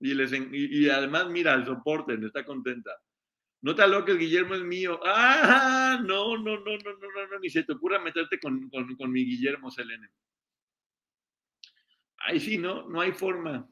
[0.00, 2.90] Y, además, mira, soporten, está contenta.
[3.62, 5.00] No te aloques, Guillermo es mío.
[5.04, 8.94] Ah, no, no, no, no, no, no, no, ni se te ocurra meterte con, con,
[8.96, 10.08] con mi Guillermo Selene.
[12.18, 13.68] Ay, sí, no, no hay forma.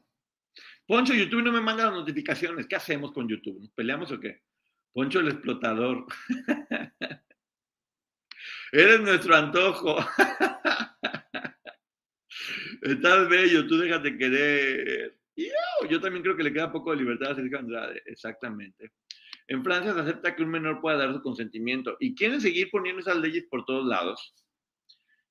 [0.87, 2.67] Poncho, YouTube no me manda las notificaciones.
[2.67, 3.59] ¿Qué hacemos con YouTube?
[3.59, 4.41] ¿Nos peleamos o qué?
[4.95, 6.05] Poncho el explotador.
[8.71, 9.97] Eres nuestro antojo.
[12.81, 15.19] Estás bello, tú déjate querer.
[15.35, 18.03] Yo, yo también creo que le queda poco de libertad a Sergio Andrade.
[18.05, 18.93] Exactamente.
[19.49, 23.01] En Francia se acepta que un menor pueda dar su consentimiento y quieren seguir poniendo
[23.01, 24.33] esas leyes por todos lados.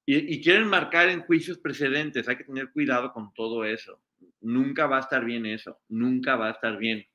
[0.04, 2.28] Y, y quieren marcar en juicios precedentes.
[2.28, 4.02] Hay que tener cuidado con todo eso.
[4.42, 5.80] Nunca va a estar bien eso.
[5.88, 7.06] Nunca va a estar bien.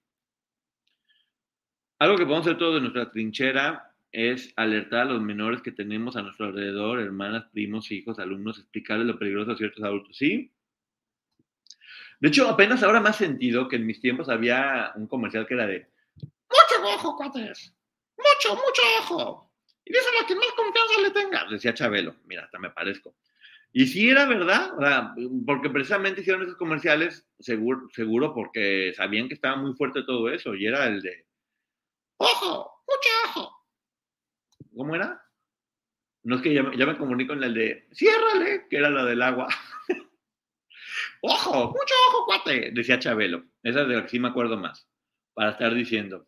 [2.00, 6.16] Algo que podemos hacer todos de nuestra trinchera es alertar a los menores que tenemos
[6.16, 10.18] a nuestro alrededor, hermanas, primos, hijos, alumnos, explicarles lo peligroso a ciertos adultos.
[10.18, 10.52] ¿Sí?
[12.22, 15.68] De hecho, apenas ahora más sentido que en mis tiempos había un comercial que era
[15.68, 15.88] de
[16.22, 17.76] mucho ojo, cuates.
[18.18, 19.52] Mucho, mucho ojo.
[19.86, 21.45] Y díselo a quien más confianza le tenga.
[21.50, 22.16] Decía Chabelo.
[22.26, 23.16] Mira, hasta me parezco.
[23.72, 24.72] Y sí era verdad,
[25.45, 30.56] porque precisamente hicieron esos comerciales, seguro, seguro porque sabían que estaba muy fuerte todo eso.
[30.56, 31.26] Y era el de,
[32.20, 33.66] ojo, mucho ojo.
[34.76, 35.22] ¿Cómo era?
[36.24, 39.48] No es que ya, me- comunico con el de, ciérrale, que era la del agua.
[41.22, 43.46] ojo, mucho ojo, cuate, decía Chabelo.
[43.64, 44.88] Esa es de la que sí me acuerdo más,
[45.34, 46.28] para estar diciendo.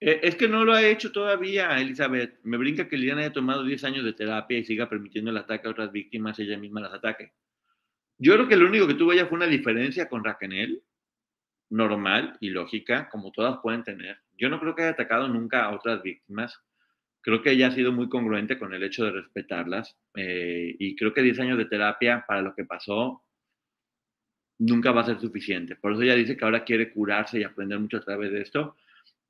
[0.00, 2.40] Eh, es que no lo ha hecho todavía, Elizabeth.
[2.42, 5.68] Me brinca que Liliana haya tomado 10 años de terapia y siga permitiendo el ataque
[5.68, 7.32] a otras víctimas, ella misma las ataque.
[8.18, 10.82] Yo creo que lo único que tuvo ella fue una diferencia con Raquel,
[11.72, 14.18] normal y lógica, como todas pueden tener.
[14.36, 16.60] Yo no creo que haya atacado nunca a otras víctimas.
[17.22, 19.96] Creo que ella ha sido muy congruente con el hecho de respetarlas.
[20.14, 23.24] eh, y creo que 10 años de terapia para lo que pasó
[24.58, 25.76] nunca va a ser suficiente.
[25.76, 28.76] Por eso ella dice que ahora quiere curarse y aprender mucho a través de esto.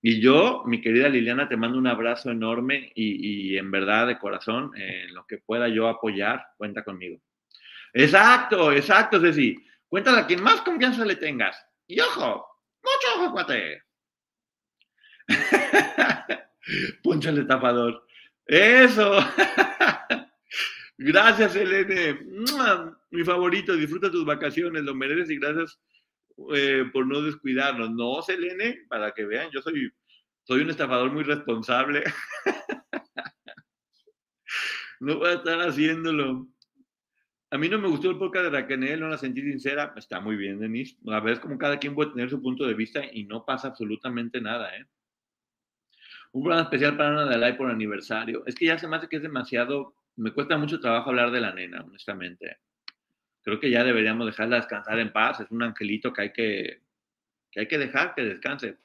[0.02, 4.72] Y yo, mi querida Liliana, te mando un abrazo enorme y, en verdad de corazón,
[4.74, 7.20] en lo que pueda yo apoyar, cuenta conmigo.
[7.92, 9.56] Exacto, exacto, Ceci.
[9.86, 11.56] Cuéntale a quien más confianza le tengas.
[11.92, 12.46] Y ojo,
[12.82, 13.82] mucho ojo, cuate.
[17.02, 18.06] Poncho el tapador.
[18.46, 19.18] Eso.
[20.96, 22.18] Gracias, Elene.
[23.10, 25.78] Mi favorito, disfruta tus vacaciones, lo mereces y gracias
[26.54, 27.90] eh, por no descuidarnos.
[27.90, 29.92] No, Selene, para que vean, yo soy,
[30.44, 32.04] soy un estafador muy responsable.
[35.00, 36.48] no voy a estar haciéndolo.
[37.52, 39.92] A mí no me gustó el podcast de Raquel, no la sentí sincera.
[39.94, 40.96] Está muy bien, Denise.
[41.08, 43.68] A ver, es como cada quien puede tener su punto de vista y no pasa
[43.68, 44.86] absolutamente nada, ¿eh?
[46.32, 48.42] Un programa especial para Ana Dalai por aniversario.
[48.46, 49.94] Es que ya se me hace que es demasiado.
[50.16, 52.56] Me cuesta mucho trabajo hablar de la nena, honestamente.
[53.42, 55.40] Creo que ya deberíamos dejarla descansar en paz.
[55.40, 56.80] Es un angelito que hay que,
[57.50, 58.78] que, hay que dejar que descanse.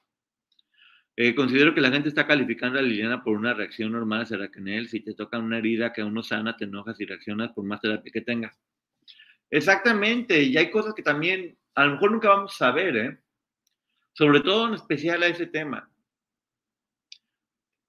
[1.20, 4.88] Eh, considero que la gente está calificando a Liliana por una reacción normal hacia Raquel.
[4.88, 7.82] Si te toca una herida que aún no sana, te enojas y reaccionas por más
[7.82, 8.55] terapia que tengas.
[9.49, 10.43] Exactamente.
[10.43, 13.18] Y hay cosas que también a lo mejor nunca vamos a saber, ¿eh?
[14.13, 15.89] Sobre todo en especial a ese tema.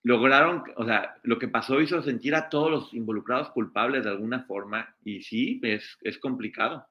[0.05, 4.45] Lograron, o sea, lo que pasó hizo sentir a todos los involucrados culpables de alguna
[4.45, 6.89] forma y sí, es, es complicado.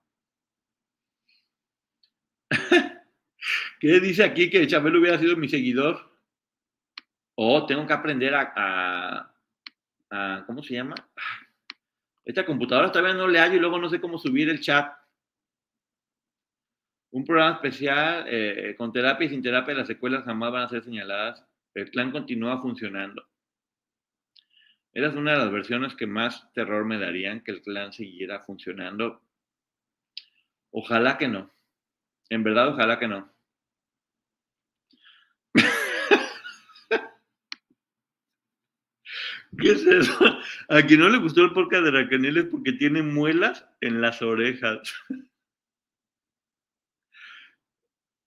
[3.80, 6.17] ¿Qué dice aquí que Chabelo hubiera sido mi seguidor?
[7.40, 9.32] O tengo que aprender a,
[10.48, 10.96] ¿cómo se llama?
[12.26, 14.92] Esta computadora todavía no le hallo y luego no sé cómo subir el chat.
[17.12, 20.84] Un programa especial eh, con terapia y sin terapia, las secuelas jamás van a ser
[20.84, 21.46] señaladas.
[21.76, 23.24] El clan continúa funcionando.
[24.92, 29.22] Es una de las versiones que más terror me darían, que el clan siguiera funcionando.
[30.72, 31.52] Ojalá que no.
[32.30, 33.32] En verdad, ojalá que no.
[39.62, 40.40] ¿Qué es eso?
[40.70, 44.22] A quien no le gustó el podcast de Racanel es porque tiene muelas en las
[44.22, 44.94] orejas.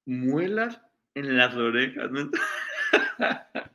[0.07, 0.81] Muelas
[1.15, 2.11] en las orejas.
[2.11, 2.31] No,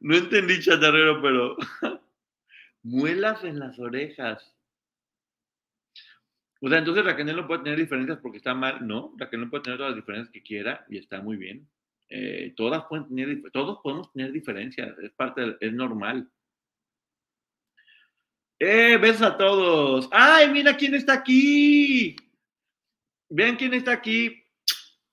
[0.00, 1.56] no entendí, chatarrero, pero
[2.82, 4.54] muelas en las orejas.
[6.60, 8.86] O sea, entonces Raquel no puede tener diferencias porque está mal.
[8.86, 11.66] No, Raquel no puede tener todas las diferencias que quiera y está muy bien.
[12.14, 12.84] Eh, todos
[13.82, 14.94] podemos tener diferencias,
[15.60, 16.30] es normal.
[18.58, 20.10] ¡Eh, besos a todos!
[20.12, 22.14] ¡Ay, mira quién está aquí!
[23.30, 24.44] Vean quién está aquí.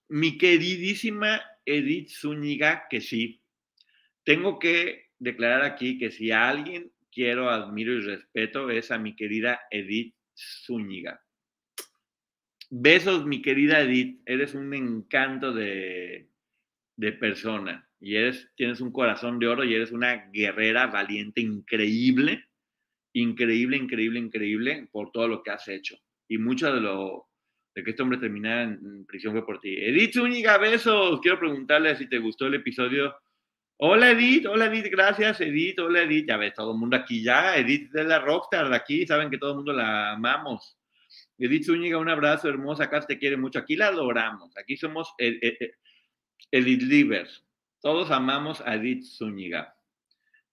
[0.10, 3.42] Mi queridísima Edith Zúñiga, que sí.
[4.26, 9.16] Tengo que declarar aquí que si a alguien quiero, admiro y respeto es a mi
[9.16, 11.24] querida Edith Zúñiga.
[12.70, 14.22] Besos, mi querida Edith.
[14.26, 16.29] Eres un encanto de,
[17.00, 22.44] de persona y eres, tienes un corazón de oro y eres una guerrera valiente, increíble,
[23.14, 25.98] increíble, increíble, increíble por todo lo que has hecho.
[26.28, 27.28] Y mucho de lo
[27.74, 29.78] de que este hombre terminara en prisión fue por ti.
[29.78, 31.22] Edith Zúñiga, besos.
[31.22, 33.16] Quiero preguntarle si te gustó el episodio.
[33.78, 36.28] Hola Edith, hola Edith, gracias Edith, hola Edith.
[36.28, 37.56] Ya ves, todo el mundo aquí ya.
[37.56, 40.78] Edith es la rockstar de aquí, saben que todo el mundo la amamos.
[41.38, 43.60] Edith Zúñiga, un abrazo hermosa, acá te quiere mucho.
[43.60, 45.14] Aquí la adoramos, aquí somos
[46.52, 47.44] Edith Livers.
[47.82, 49.76] Todos amamos a Edith Zúñiga.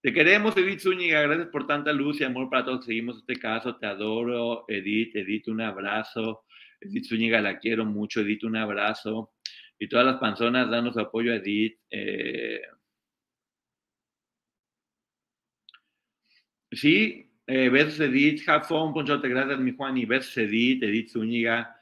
[0.00, 1.22] Te queremos, Edith Zúñiga.
[1.22, 2.84] Gracias por tanta luz y amor para todos.
[2.84, 3.76] Seguimos este caso.
[3.76, 5.16] Te adoro, Edith.
[5.16, 6.44] Edith, un abrazo.
[6.80, 8.20] Edith Zúñiga, la quiero mucho.
[8.20, 9.32] Edith, un abrazo.
[9.78, 11.78] Y todas las personas, danos apoyo a Edith.
[11.90, 12.60] Eh,
[16.70, 18.44] sí, eh, Edith.
[18.68, 19.28] Fun, Ponchote.
[19.28, 19.96] Gracias, mi Juan.
[19.96, 20.82] Y Edith.
[20.84, 21.75] Edith Zúñiga.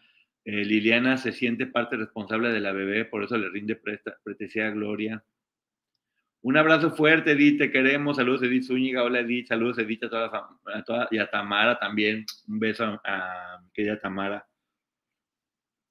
[0.44, 3.80] Eh, Liliana se siente parte responsable de la bebé, por eso le rinde
[4.22, 5.24] pretesía gloria.
[6.44, 8.18] Un abrazo fuerte, Edith, te queremos.
[8.18, 9.02] Saludos, Edith Zúñiga.
[9.02, 9.46] Hola, Edith.
[9.46, 12.26] Saludos, Edith, a toda, y a Tamara también.
[12.46, 14.46] Un beso a, mi querida Tamara.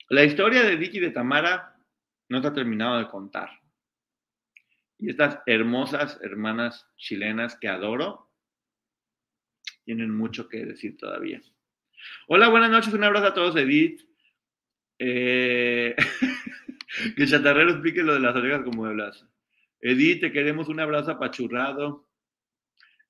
[0.09, 1.75] La historia de Edith y de Tamara
[2.29, 3.49] no está terminado de contar.
[4.99, 8.29] Y estas hermosas hermanas chilenas que adoro
[9.85, 11.41] tienen mucho que decir todavía.
[12.27, 12.93] Hola, buenas noches.
[12.93, 14.01] Un abrazo a todos, Edith.
[15.05, 15.95] Eh,
[17.17, 19.27] que Chatarrero explique lo de las orejas como hablas.
[19.81, 22.07] Edith, te queremos un abrazo apachurrado.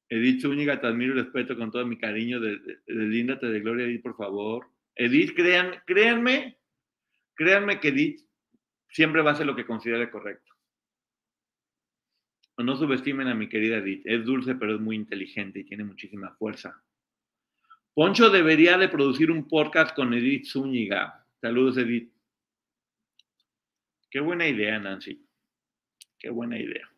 [0.09, 2.39] Edith Zúñiga, te admiro y respeto con todo mi cariño.
[2.39, 4.65] De, de, de Gloria, Edith, por favor.
[4.95, 6.57] Edith, crean, créanme,
[7.35, 8.21] créanme que Edith
[8.89, 10.51] siempre va a hacer lo que considere correcto.
[12.57, 14.01] No subestimen a mi querida Edith.
[14.05, 16.83] Es dulce, pero es muy inteligente y tiene muchísima fuerza.
[17.93, 21.22] Poncho debería de producir un podcast con Edith Zúñiga.
[21.43, 22.09] Saludos, Edith.
[24.09, 25.27] Qué buena idea, Nancy.
[26.17, 26.89] Qué buena idea.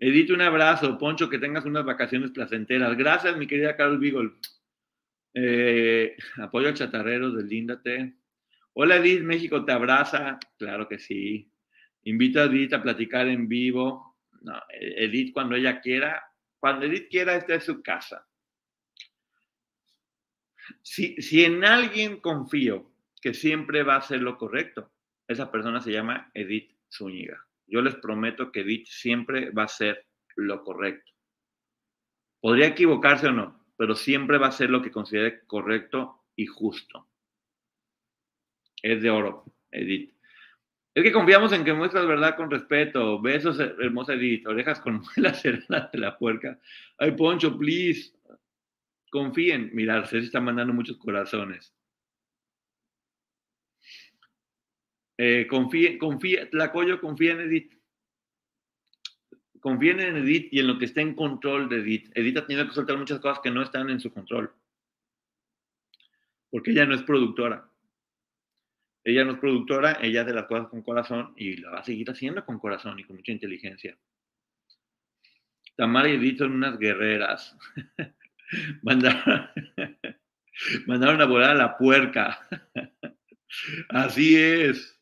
[0.00, 0.98] Edith, un abrazo.
[0.98, 2.96] Poncho, que tengas unas vacaciones placenteras.
[2.96, 4.32] Gracias, mi querida Carol Beagle.
[5.32, 8.16] Eh, apoyo al chatarrero, deslíndate.
[8.72, 10.40] Hola, Edith, México te abraza.
[10.58, 11.52] Claro que sí.
[12.02, 14.18] Invito a Edith a platicar en vivo.
[14.72, 16.20] Edith, cuando ella quiera,
[16.58, 18.26] cuando Edith quiera, esta es su casa.
[20.82, 22.90] Si, en alguien confío
[23.20, 24.90] que siempre va a hacer lo correcto,
[25.28, 27.46] esa persona se llama Edith Zúñiga.
[27.66, 30.06] Yo les prometo que Edith siempre va a hacer
[30.36, 31.12] lo correcto.
[32.40, 37.06] Podría equivocarse o no, pero siempre va a ser lo que considere correcto y justo.
[38.82, 40.14] Es de oro, Edith.
[40.94, 43.20] Es que confiamos en que muestras verdad con respeto.
[43.20, 44.46] Besos, hermosa Edith.
[44.46, 45.42] Orejas con muelas
[45.92, 46.58] de la puerca.
[46.98, 48.12] Ay, Poncho, please.
[49.10, 49.70] Confíen.
[49.74, 51.74] Mira, se está mandando muchos corazones.
[55.18, 57.74] Eh, confíe, confíe, Tlacoyo confía en Edith.
[59.60, 62.10] Confíen en Edith y en lo que está en control de Edith.
[62.14, 64.54] Edith ha tenido que soltar muchas cosas que no están en su control.
[66.48, 67.70] Porque ella no es productora.
[69.04, 72.10] Ella no es productora, ella hace las cosas con corazón y la va a seguir
[72.10, 73.98] haciendo con corazón y con mucha inteligencia.
[75.74, 77.56] Tamara y Edith son unas guerreras.
[78.82, 79.48] mandaron,
[80.86, 82.46] mandaron a volar a la puerca.
[83.88, 85.00] Así es.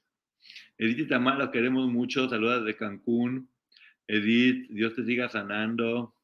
[0.78, 2.28] Edith y Tamara, los queremos mucho.
[2.28, 3.50] Saludos de Cancún.
[4.06, 6.14] Edith, Dios te siga sanando.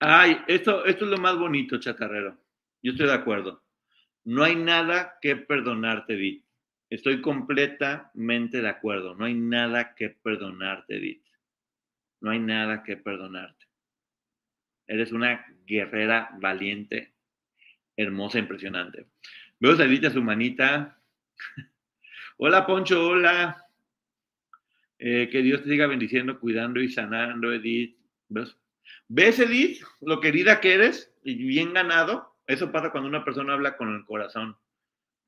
[0.00, 2.38] Ay, esto, esto es lo más bonito, chacarrero.
[2.82, 3.64] Yo estoy de acuerdo.
[4.24, 6.44] No hay nada que perdonarte, Edith.
[6.90, 9.14] Estoy completamente de acuerdo.
[9.14, 11.24] No hay nada que perdonarte, Edith.
[12.20, 13.57] No hay nada que perdonarte.
[14.88, 17.12] Eres una guerrera valiente,
[17.94, 19.06] hermosa, impresionante.
[19.60, 20.98] Veo a su manita.
[22.38, 23.64] hola, Poncho, hola.
[24.98, 27.98] Eh, que Dios te siga bendiciendo, cuidando y sanando, Edith.
[28.28, 28.56] ¿Ves?
[29.08, 32.34] ¿Ves, Edith, lo querida que eres y bien ganado?
[32.46, 34.56] Eso pasa cuando una persona habla con el corazón.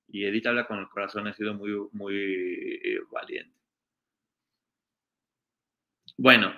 [0.08, 3.54] Y Edith habla con el corazón, ha sido muy, muy eh, valiente.
[6.16, 6.54] Bueno,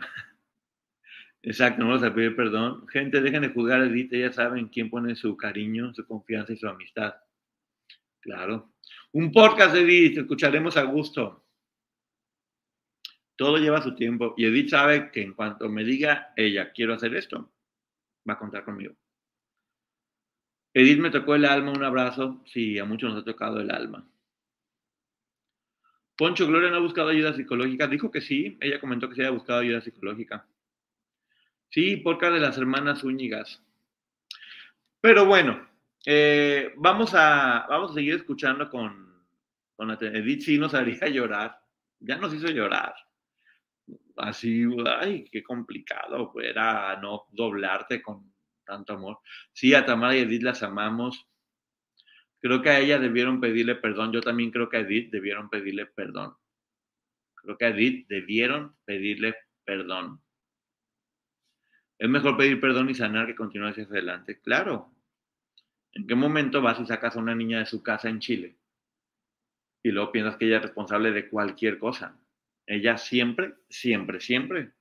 [1.42, 2.86] exacto, no vamos a pedir perdón.
[2.88, 6.56] Gente, dejen de jugar a Edith, ya saben quién pone su cariño, su confianza y
[6.56, 7.14] su amistad.
[8.20, 8.74] Claro.
[9.12, 11.44] Un podcast, Edith, escucharemos a gusto.
[13.36, 17.14] Todo lleva su tiempo y Edith sabe que en cuanto me diga ella, quiero hacer
[17.16, 17.52] esto,
[18.28, 18.94] va a contar conmigo.
[20.74, 22.42] Edith me tocó el alma, un abrazo.
[22.46, 24.08] Sí, a muchos nos ha tocado el alma.
[26.16, 27.86] Poncho, Gloria no ha buscado ayuda psicológica.
[27.88, 30.46] Dijo que sí, ella comentó que sí había buscado ayuda psicológica.
[31.72, 33.60] Sí, porca de las hermanas Úñigas.
[35.00, 35.68] Pero bueno,
[36.06, 39.26] eh, vamos, a, vamos a seguir escuchando con,
[39.74, 40.42] con Edith.
[40.42, 41.58] Sí nos haría llorar.
[41.98, 42.94] Ya nos hizo llorar
[44.16, 48.32] así, ay, qué complicado era no doblarte con
[48.64, 49.18] tanto amor.
[49.52, 51.26] Sí, a Tamara y Edith las amamos.
[52.40, 54.12] Creo que a ella debieron pedirle perdón.
[54.12, 56.34] Yo también creo que a Edith debieron pedirle perdón.
[57.34, 60.20] Creo que a Edith debieron pedirle perdón.
[62.02, 64.40] Es mejor pedir perdón y sanar que continuar hacia adelante.
[64.40, 64.92] Claro.
[65.92, 68.56] ¿En qué momento vas y sacas a una niña de su casa en Chile?
[69.84, 72.18] Y luego piensas que ella es responsable de cualquier cosa.
[72.66, 74.72] Ella siempre, siempre, siempre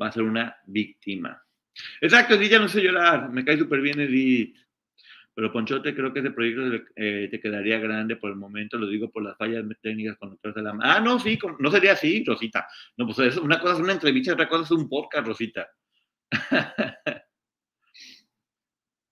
[0.00, 1.42] va a ser una víctima.
[2.00, 4.56] Exacto, Edith ya no sé llorar, me cae súper bien Edith.
[5.34, 9.10] Pero Ponchote, creo que ese proyecto eh, te quedaría grande por el momento, lo digo
[9.10, 12.68] por las fallas técnicas con de la Ah, no, sí, no sería así, Rosita.
[12.96, 15.68] No, pues una cosa es una entrevista, otra cosa es un podcast, Rosita.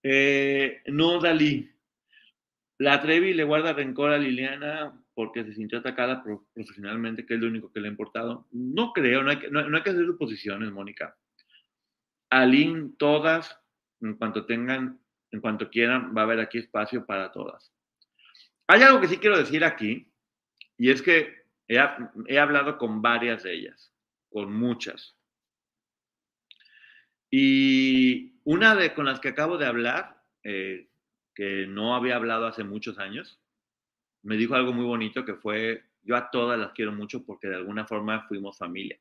[0.02, 1.70] eh, no, Dalí.
[2.78, 7.48] La Trevi le guarda rencor a Liliana porque se sintió atacada profesionalmente, que es lo
[7.48, 8.48] único que le ha importado.
[8.52, 11.14] No creo, no hay que, no, hay que hacer suposiciones, Mónica.
[12.30, 13.60] Aline, todas,
[14.00, 14.98] en cuanto tengan,
[15.30, 17.70] en cuanto quieran, va a haber aquí espacio para todas.
[18.66, 20.10] Hay algo que sí quiero decir aquí,
[20.78, 23.92] y es que he, hablado con varias de ellas,
[24.30, 25.16] con muchas.
[27.30, 30.88] Y una de con las que acabo de hablar, eh,
[31.34, 33.40] que no había hablado hace muchos años,
[34.22, 37.56] me dijo algo muy bonito que fue, yo a todas las quiero mucho porque de
[37.56, 38.98] alguna forma fuimos familia.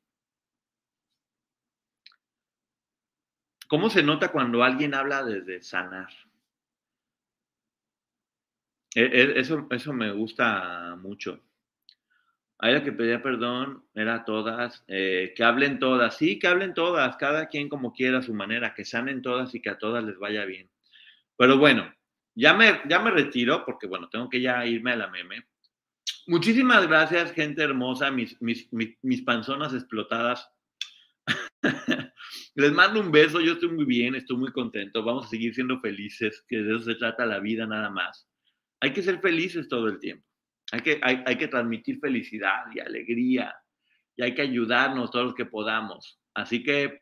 [3.67, 6.09] ¿Cómo se nota cuando alguien habla desde sanar?
[8.95, 11.39] E, e, eso, eso me gusta mucho.
[12.59, 17.15] A ella que pedía perdón era todas, eh, que hablen todas, sí, que hablen todas,
[17.15, 20.19] cada quien como quiera a su manera, que sanen todas y que a todas les
[20.19, 20.69] vaya bien.
[21.37, 21.89] Pero bueno,
[22.35, 25.45] ya me, ya me retiro porque, bueno, tengo que ya irme a la meme.
[26.27, 30.49] Muchísimas gracias, gente hermosa, mis, mis, mis, panzonas explotadas.
[32.55, 35.79] Les mando un beso, yo estoy muy bien, estoy muy contento, vamos a seguir siendo
[35.79, 38.27] felices, que de eso se trata la vida nada más.
[38.79, 40.28] Hay que ser felices todo el tiempo,
[40.71, 43.55] hay que, hay, hay que transmitir felicidad y alegría
[44.15, 46.19] y hay que ayudarnos todos los que podamos.
[46.33, 47.01] Así que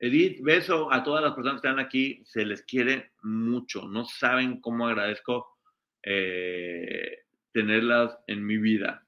[0.00, 4.60] Edith, beso a todas las personas que están aquí, se les quiere mucho, no saben
[4.60, 5.58] cómo agradezco
[6.02, 9.04] eh, tenerlas en mi vida.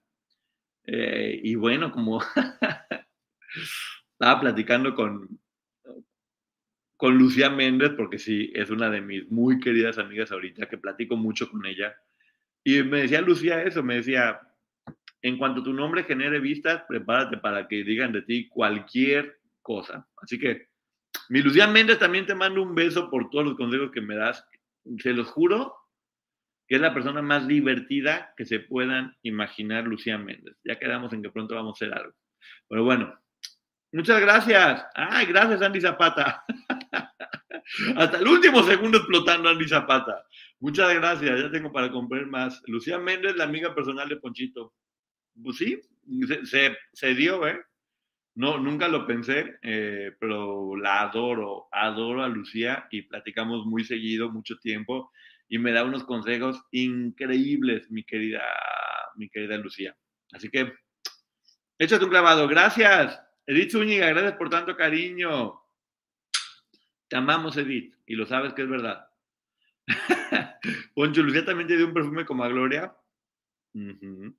[0.85, 2.21] Eh, y bueno, como
[4.13, 5.41] estaba platicando con,
[6.97, 11.17] con Lucía Méndez, porque sí, es una de mis muy queridas amigas ahorita, que platico
[11.17, 11.95] mucho con ella,
[12.65, 14.41] y me decía Lucía eso, me decía,
[15.23, 20.07] en cuanto tu nombre genere vistas, prepárate para que digan de ti cualquier cosa.
[20.23, 20.69] Así que
[21.29, 24.47] mi Lucía Méndez también te mando un beso por todos los consejos que me das.
[24.99, 25.75] Se los juro
[26.71, 30.57] que es la persona más divertida que se puedan imaginar Lucía Méndez.
[30.65, 32.15] Ya quedamos en que pronto vamos a hacer algo.
[32.69, 33.19] Pero bueno,
[33.93, 34.87] muchas gracias.
[34.95, 36.45] Ay, gracias Andy Zapata.
[37.97, 40.25] Hasta el último segundo explotando Andy Zapata.
[40.61, 42.63] Muchas gracias, ya tengo para comprar más.
[42.67, 44.75] Lucía Méndez, la amiga personal de Ponchito.
[45.43, 45.81] Pues sí,
[46.93, 47.59] se, dio, ¿eh?
[48.35, 54.31] No, nunca lo pensé, eh, pero la adoro, adoro a Lucía y platicamos muy seguido,
[54.31, 55.11] mucho tiempo,
[55.49, 58.43] y me da unos consejos increíbles, mi querida,
[59.17, 59.97] mi querida Lucía.
[60.33, 60.75] Así que,
[61.79, 62.47] échate un clavado.
[62.49, 65.55] Gracias, Edith Zúñiga, gracias por tanto cariño.
[67.09, 69.10] Te amamos, Edith, y lo sabes que es verdad.
[70.95, 72.95] Poncho, Lucía también te dio un perfume como a Gloria.
[73.75, 74.35] Ujú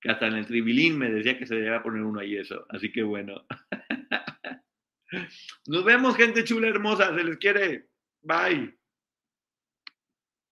[0.00, 2.64] que hasta en el tribilín me decía que se debía poner uno ahí eso.
[2.68, 3.44] Así que bueno.
[5.66, 7.14] Nos vemos, gente chula, hermosa.
[7.14, 7.88] Se les quiere.
[8.22, 8.74] Bye.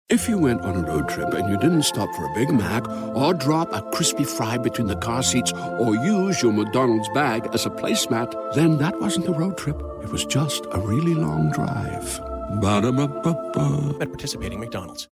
[0.09, 2.85] If you went on a road trip and you didn't stop for a Big Mac
[3.15, 7.65] or drop a crispy fry between the car seats or use your McDonald's bag as
[7.65, 9.81] a placemat, then that wasn't a road trip.
[10.03, 12.30] It was just a really long drive.
[12.61, 13.97] Ba-da-ba-ba-ba.
[14.01, 15.09] At participating McDonald's.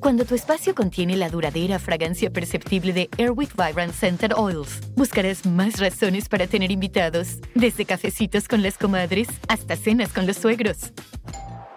[0.00, 5.80] Cuando tu espacio contiene la duradera fragancia perceptible de Airwick Vibrant Scented Oils, buscarás más
[5.80, 10.92] razones para tener invitados, desde cafecitos con las comadres hasta cenas con los suegros.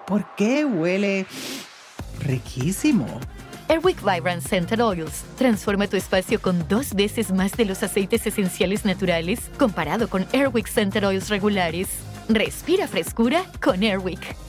[0.06, 1.26] ¿Por qué huele
[2.20, 3.06] riquísimo?
[3.70, 8.84] Airwick Vibrant Scented Oils transforma tu espacio con dos veces más de los aceites esenciales
[8.84, 11.88] naturales comparado con Airwick Scented Oils regulares.
[12.30, 14.47] Respira frescura con Airwick.